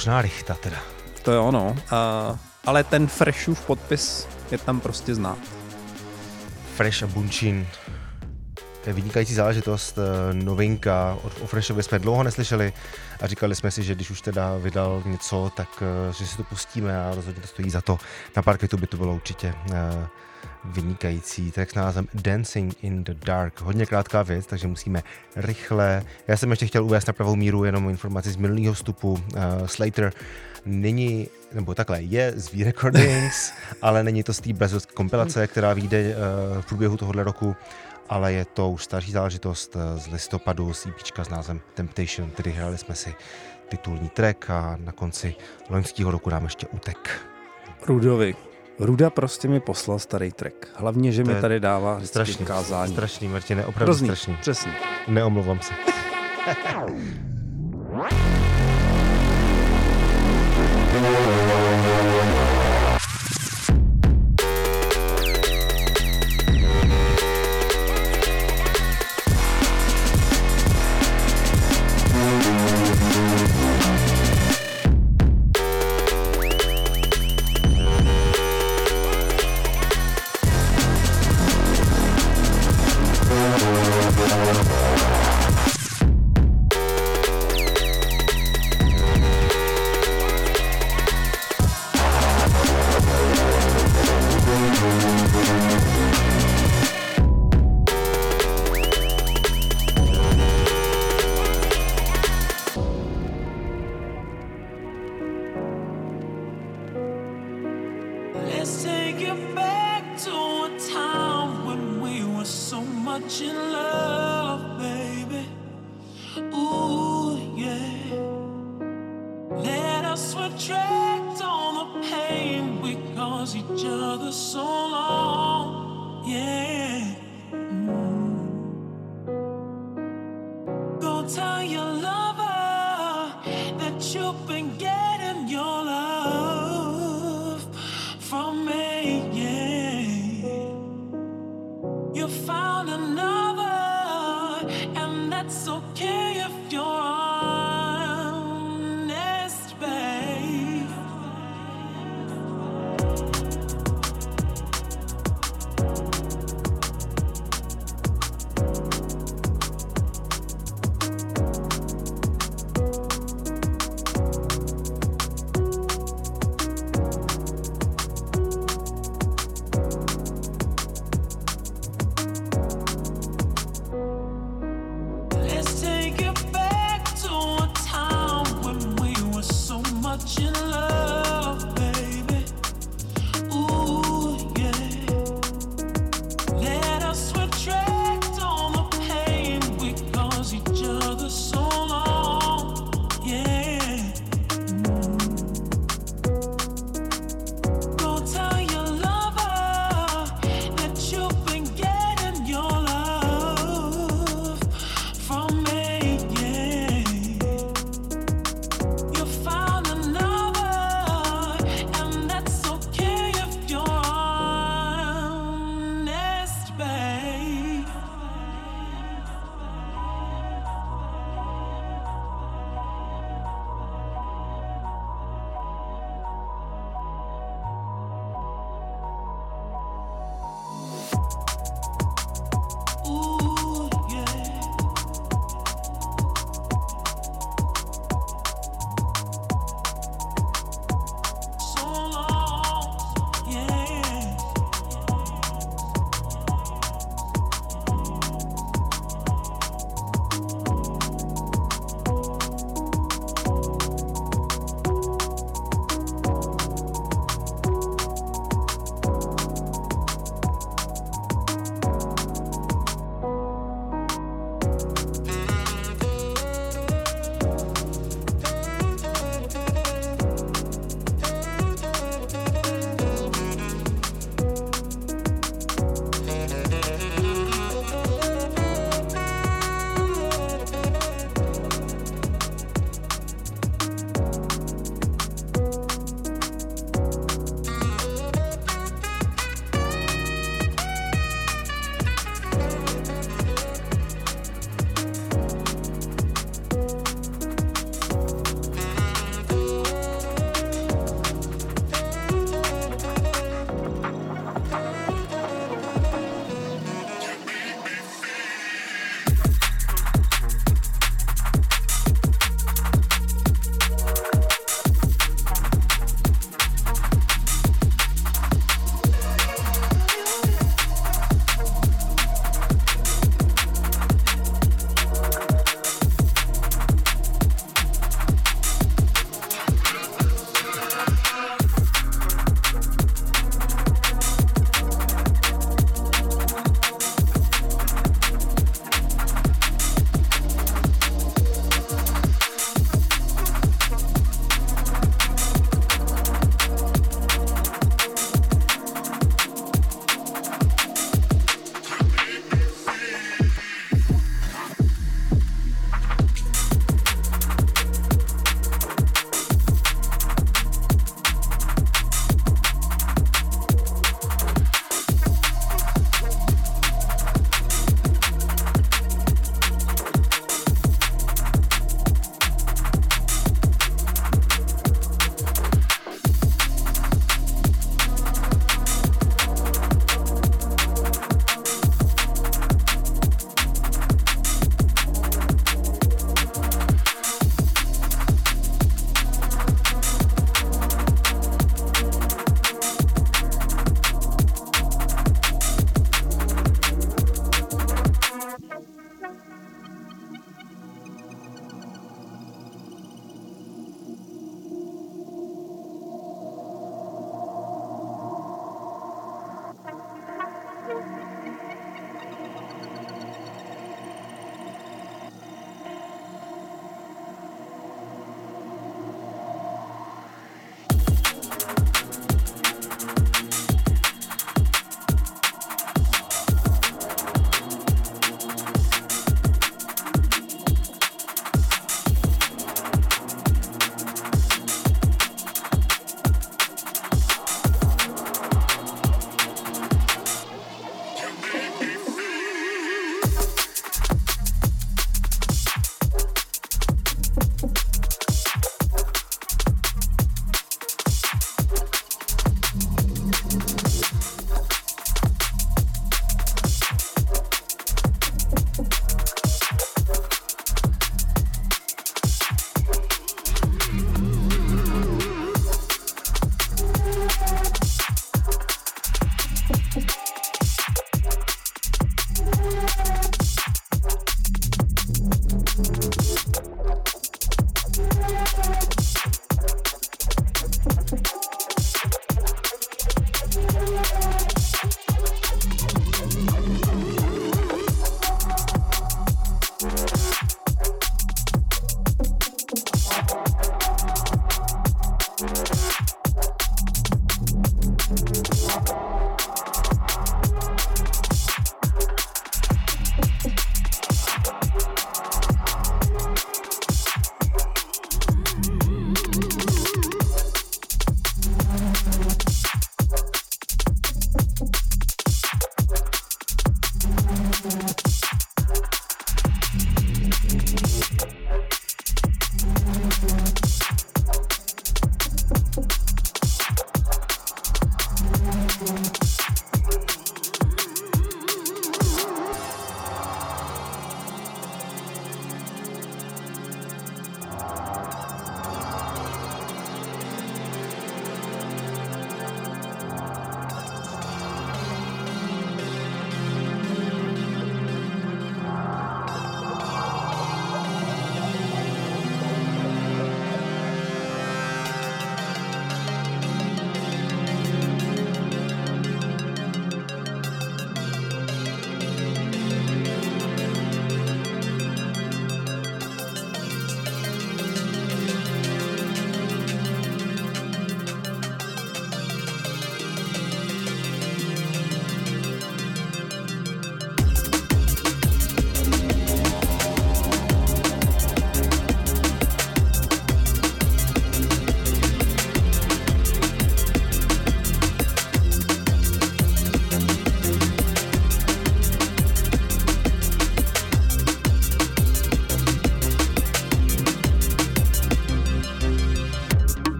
[0.00, 0.76] Slušná rychta teda.
[1.22, 1.66] To je ono.
[1.68, 5.38] Uh, ale ten Freshův podpis je tam prostě znát.
[6.76, 7.66] Fresh a Bunchin.
[8.84, 11.18] To je vynikající záležitost, eh, novinka.
[11.42, 12.72] O, Freshovi jsme dlouho neslyšeli
[13.20, 16.44] a říkali jsme si, že když už teda vydal něco, tak eh, že si to
[16.44, 17.98] pustíme a rozhodně to stojí za to.
[18.36, 20.06] Na parketu by to bylo určitě eh,
[20.64, 23.60] vynikající track s názvem Dancing in the Dark.
[23.60, 25.02] Hodně krátká věc, takže musíme
[25.36, 26.02] rychle.
[26.28, 29.12] Já jsem ještě chtěl uvést na pravou míru jenom informaci z minulého vstupu.
[29.12, 30.12] Uh, Slater
[30.64, 36.14] není, nebo takhle, je z V-Recordings, ale není to z té brazilské kompilace, která vyjde
[36.14, 37.56] uh, v průběhu tohohle roku
[38.10, 42.50] ale je to už starší záležitost eh, z listopadu z EPčka s názvem Temptation, tedy
[42.50, 43.14] hráli jsme si
[43.68, 45.34] titulní track a na konci
[45.68, 47.20] loňského roku nám ještě utek.
[47.86, 48.49] Rudovi.
[48.80, 50.54] Ruda prostě mi poslal starý track.
[50.74, 52.92] Hlavně, že To mi tady dává Strašný, kázání.
[52.92, 54.36] strašný, Martine, opravdu Hrozný, strašný.
[54.40, 54.72] přesně.
[55.08, 55.74] Neomlouvám se.
[57.92, 58.14] Let's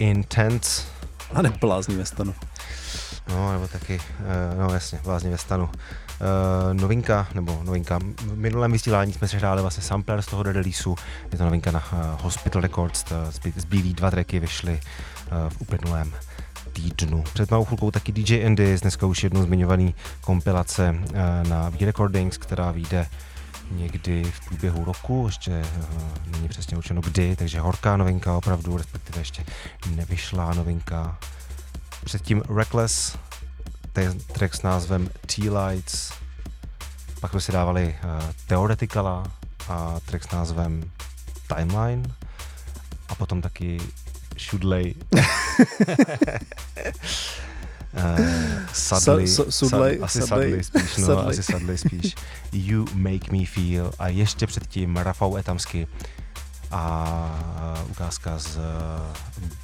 [0.00, 0.82] Intense.
[1.34, 2.34] A ne blázní ve stanu.
[3.28, 5.64] No, nebo taky, uh, no jasně, Blázni ve stanu.
[5.64, 10.96] Uh, novinka, nebo novinka, v minulém vysílání jsme si hráli vlastně sampler z toho releaseu,
[11.32, 13.04] je to novinka na uh, Hospital Records,
[13.56, 14.80] zbylý dva tracky vyšly
[15.48, 16.12] v uplynulém
[16.72, 17.24] týdnu.
[17.32, 20.94] Před malou chvilkou taky DJ Andy, dneska už jednou zmiňovaný kompilace
[21.48, 23.06] na V-Recordings, která vyjde
[23.70, 29.20] někdy v průběhu roku, ještě uh, není přesně určeno kdy, takže horká novinka opravdu, respektive
[29.20, 29.44] ještě
[29.96, 31.18] nevyšlá novinka.
[32.04, 33.18] Předtím Reckless,
[34.00, 36.12] je track s názvem T-Lights,
[37.20, 38.10] pak jsme si dávali uh,
[38.46, 39.24] Theoreticala
[39.68, 40.90] a track s názvem
[41.56, 42.02] Timeline
[43.08, 43.78] a potom taky
[44.38, 44.94] Shudley.
[47.92, 48.20] Uh,
[48.72, 51.26] Sudley, Sa- su- Sudley, Sad- asi Sudley spíš, no, Sudley.
[51.30, 52.14] asi Sudley spíš.
[52.52, 55.86] You Make Me Feel a ještě předtím Rafał Etamsky
[56.70, 58.58] a ukázka z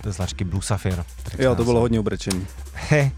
[0.05, 1.05] značky Blue Sapphire.
[1.39, 2.47] Jo, to bylo hodně ubrečený.
[2.75, 3.11] He,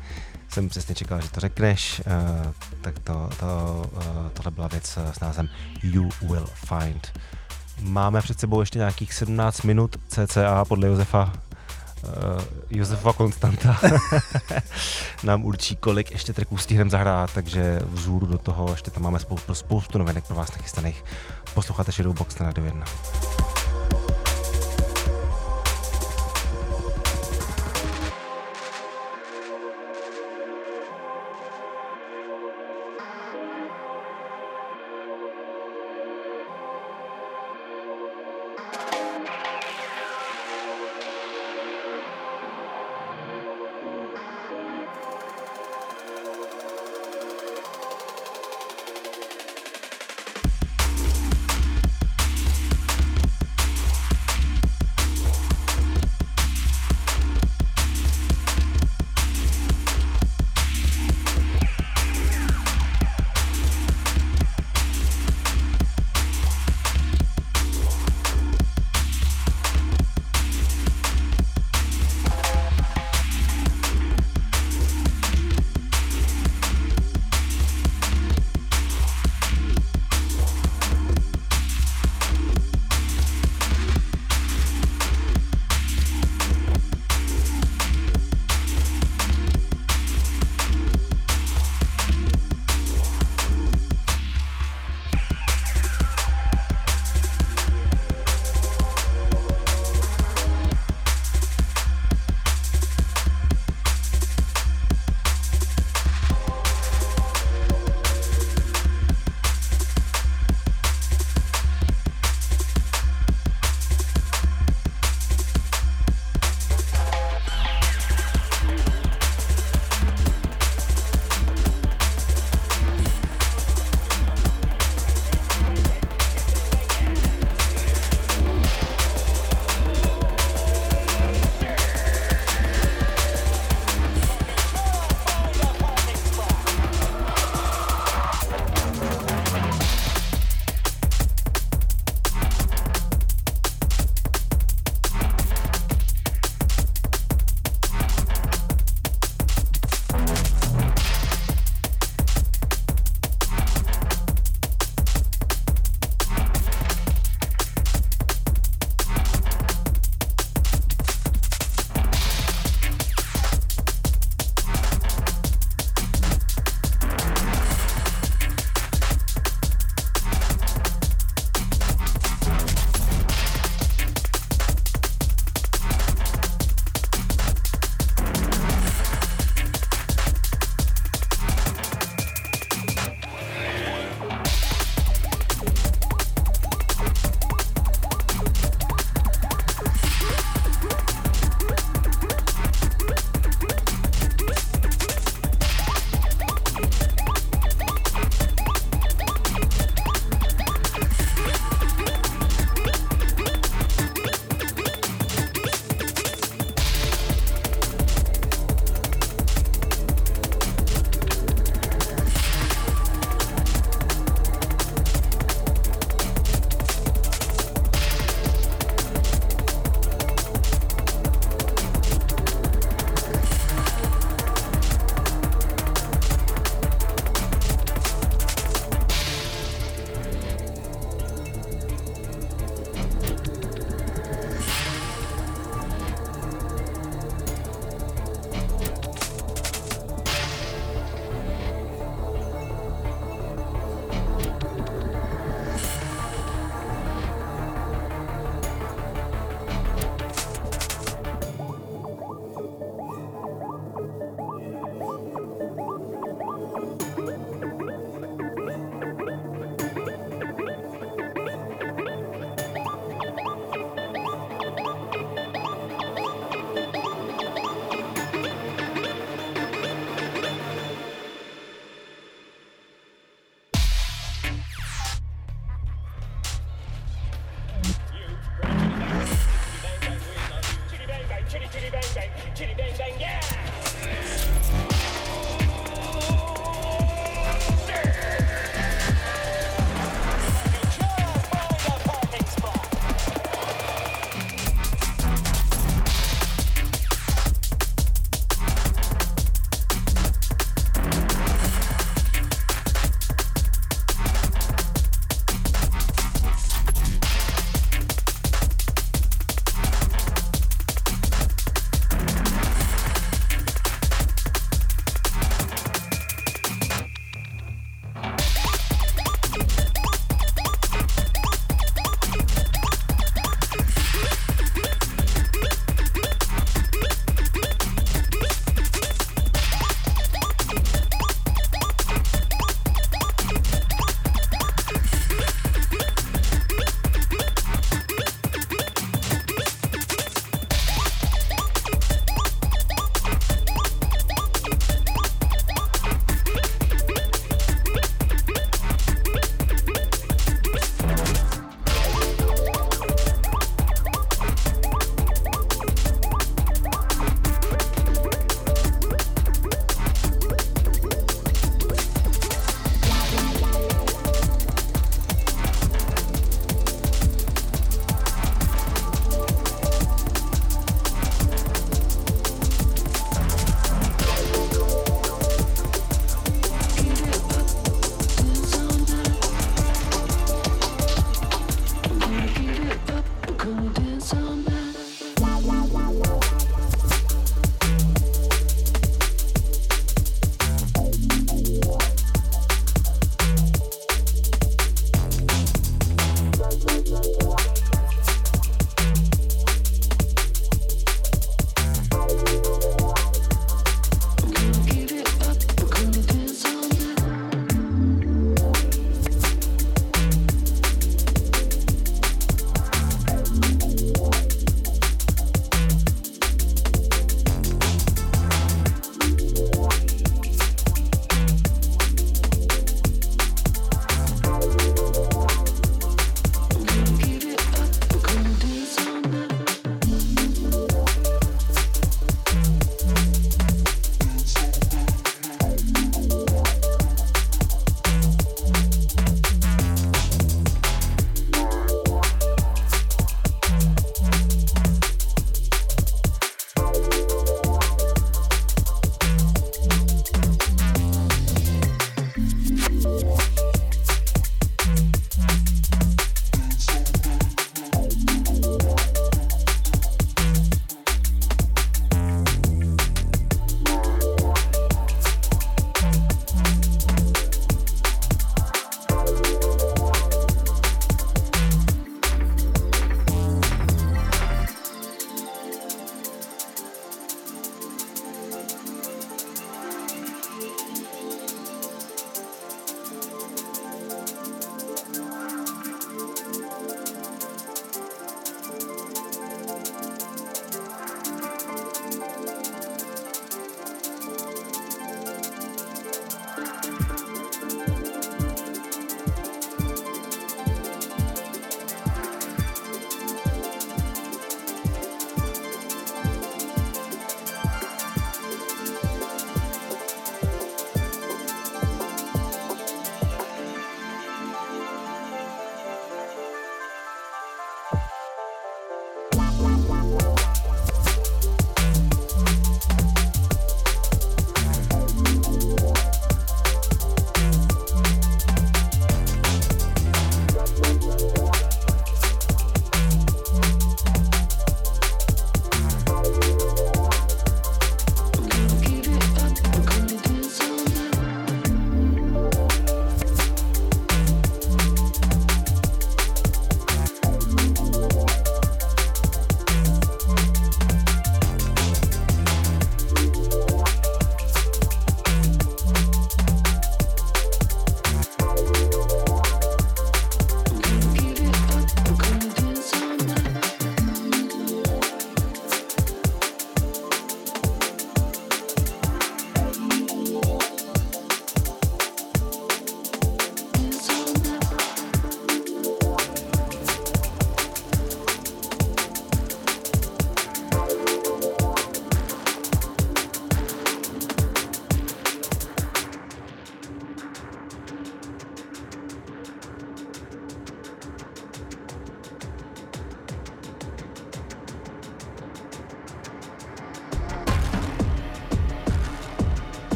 [0.48, 5.12] jsem přesně čekal, že to řekneš, uh, tak to, to, uh, tohle byla věc uh,
[5.12, 5.48] s názvem
[5.82, 7.12] You Will Find.
[7.80, 11.32] Máme před sebou ještě nějakých 17 minut cca podle Josefa
[12.02, 12.10] uh,
[12.70, 13.80] Josefa Konstanta
[15.22, 19.54] nám určí, kolik ještě tracků stihneme zahrát, takže vzhůru do toho ještě tam máme spoustu,
[19.54, 21.04] spoustu novinek pro vás nachystaných.
[21.54, 22.84] Posloucháte Shadowbox na Radio 1.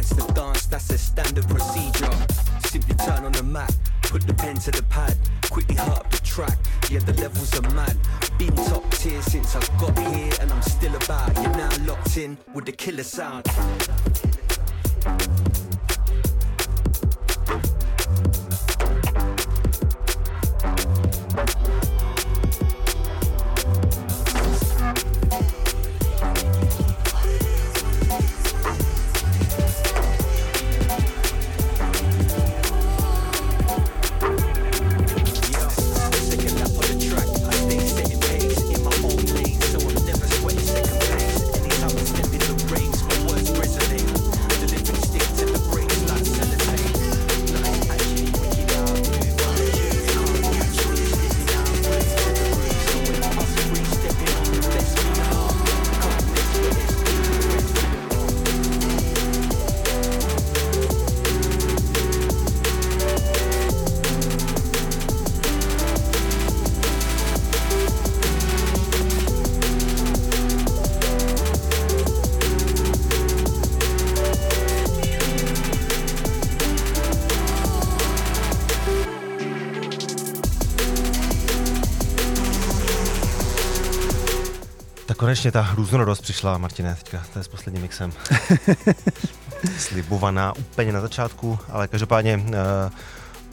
[0.00, 2.10] Nights to dance, that's a standard procedure.
[2.64, 5.14] Simply turn on the mat, put the pen to the pad,
[5.50, 6.58] quickly hurt up the track.
[6.90, 7.96] Yeah, the levels are mad.
[8.38, 11.34] Been top tier since I got here, and I'm still about.
[11.36, 13.46] You're now locked in with the killer sound.
[85.30, 88.12] Konečně ta různorodost přišla, Martine, teďka, to je s posledním mixem.
[89.78, 92.42] Slibovaná úplně na začátku, ale každopádně uh,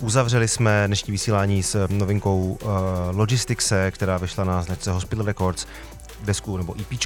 [0.02, 2.70] uzavřeli jsme dnešní vysílání s novinkou uh,
[3.12, 5.66] Logisticse, která vyšla na značce Hospital Records.
[6.24, 7.00] Desku nebo EP,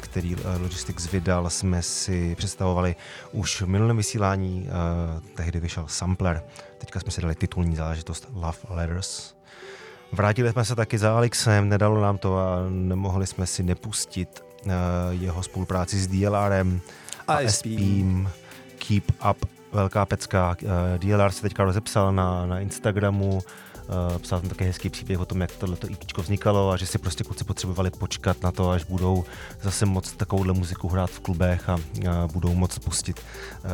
[0.00, 2.96] který uh, Logistics vydal, jsme si představovali
[3.32, 4.68] už v minulém vysílání,
[5.34, 6.42] tehdy vyšel Sampler.
[6.78, 9.35] Teďka jsme si dali titulní záležitost Love Letters.
[10.12, 14.72] Vrátili jsme se taky za Alexem, nedalo nám to a nemohli jsme si nepustit uh,
[15.10, 16.80] jeho spolupráci s DLRem
[17.28, 18.30] a, SPím.
[18.78, 20.56] Keep Up, velká pecka.
[20.62, 20.68] Uh,
[20.98, 25.40] DLR se teďka rozepsal na, na Instagramu, uh, psal tam také hezký příběh o tom,
[25.40, 29.24] jak tohleto EP vznikalo a že si prostě kluci potřebovali počkat na to, až budou
[29.62, 31.78] zase moc takovouhle muziku hrát v klubech a
[32.32, 33.70] budou moc pustit uh,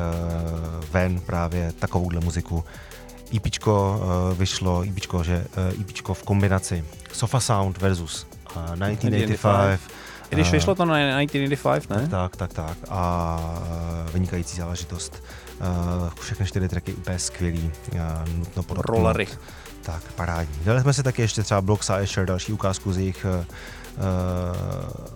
[0.93, 2.65] ven právě takovouhle muziku.
[3.37, 5.45] EPčko uh, vyšlo, EPčko, že
[5.81, 8.27] EPčko v kombinaci Sofa Sound versus
[8.57, 9.81] uh, 1985.
[10.31, 12.09] I když eh, vyšlo to na 1985, ne?
[12.09, 12.77] Tak, tak, tak.
[12.89, 13.41] A
[14.13, 15.23] vynikající záležitost.
[16.21, 17.71] Všechny čtyři tracky úplně skvělý.
[18.35, 18.97] Nutno podotknout.
[18.97, 19.27] Rollery.
[19.83, 20.55] Tak, parádní.
[20.65, 23.45] Dali jsme si taky ještě třeba Block Asher, další ukázku z jejich uh,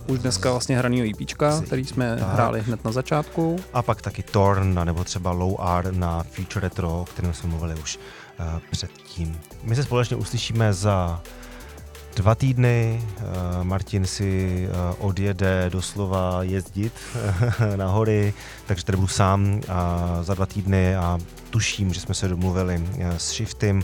[0.07, 2.33] Už dneska vlastně hranýho EPčka, si- který jsme tak.
[2.33, 3.55] hráli hned na začátku.
[3.73, 7.75] a pak taky Torn, nebo třeba Low R na Future Retro, o kterém jsme mluvili
[7.75, 7.99] už
[8.39, 9.39] uh, předtím.
[9.63, 11.21] My se společně uslyšíme za
[12.15, 13.03] dva týdny.
[13.17, 14.67] Uh, Martin si
[14.99, 16.93] uh, odjede doslova jezdit
[17.75, 18.33] na hory,
[18.65, 19.63] takže tady budu sám uh,
[20.21, 21.17] za dva týdny a
[21.49, 23.83] tuším, že jsme se domluvili uh, s Shiftem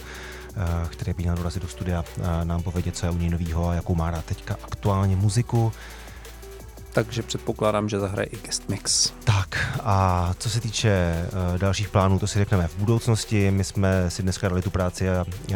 [0.89, 3.73] který by měl dorazit do studia, eh, nám povědět, co je u něj novýho a
[3.73, 5.71] jakou má rád teďka aktuálně muziku.
[6.93, 9.13] Takže předpokládám, že zahraje i guest mix.
[9.23, 13.51] Tak a co se týče uh, dalších plánů, to si řekneme v budoucnosti.
[13.51, 15.55] My jsme si dneska dali tu práci a uh,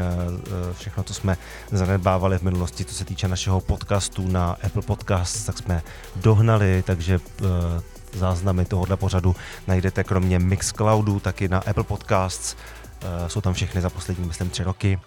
[0.74, 1.38] všechno, co jsme
[1.72, 5.82] zanedbávali v minulosti, co se týče našeho podcastu na Apple Podcast, tak jsme
[6.16, 7.48] dohnali, takže uh,
[8.14, 9.36] záznamy tohohle pořadu
[9.68, 12.56] najdete kromě Mixcloudu taky na Apple Podcasts.
[13.04, 15.00] Uh, jsou tam všechny za poslední, myslím, tři roky.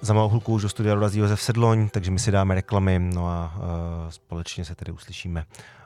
[0.00, 3.28] Za malou chvilku už do studia dorazí Josef Sedloň, takže my si dáme reklamy, no
[3.28, 3.62] a uh,
[4.10, 5.44] společně se tedy uslyšíme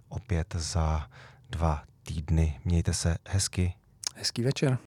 [0.08, 1.06] opět za
[1.50, 2.60] dva týdny.
[2.64, 3.74] Mějte se hezky.
[4.16, 4.78] Hezký večer.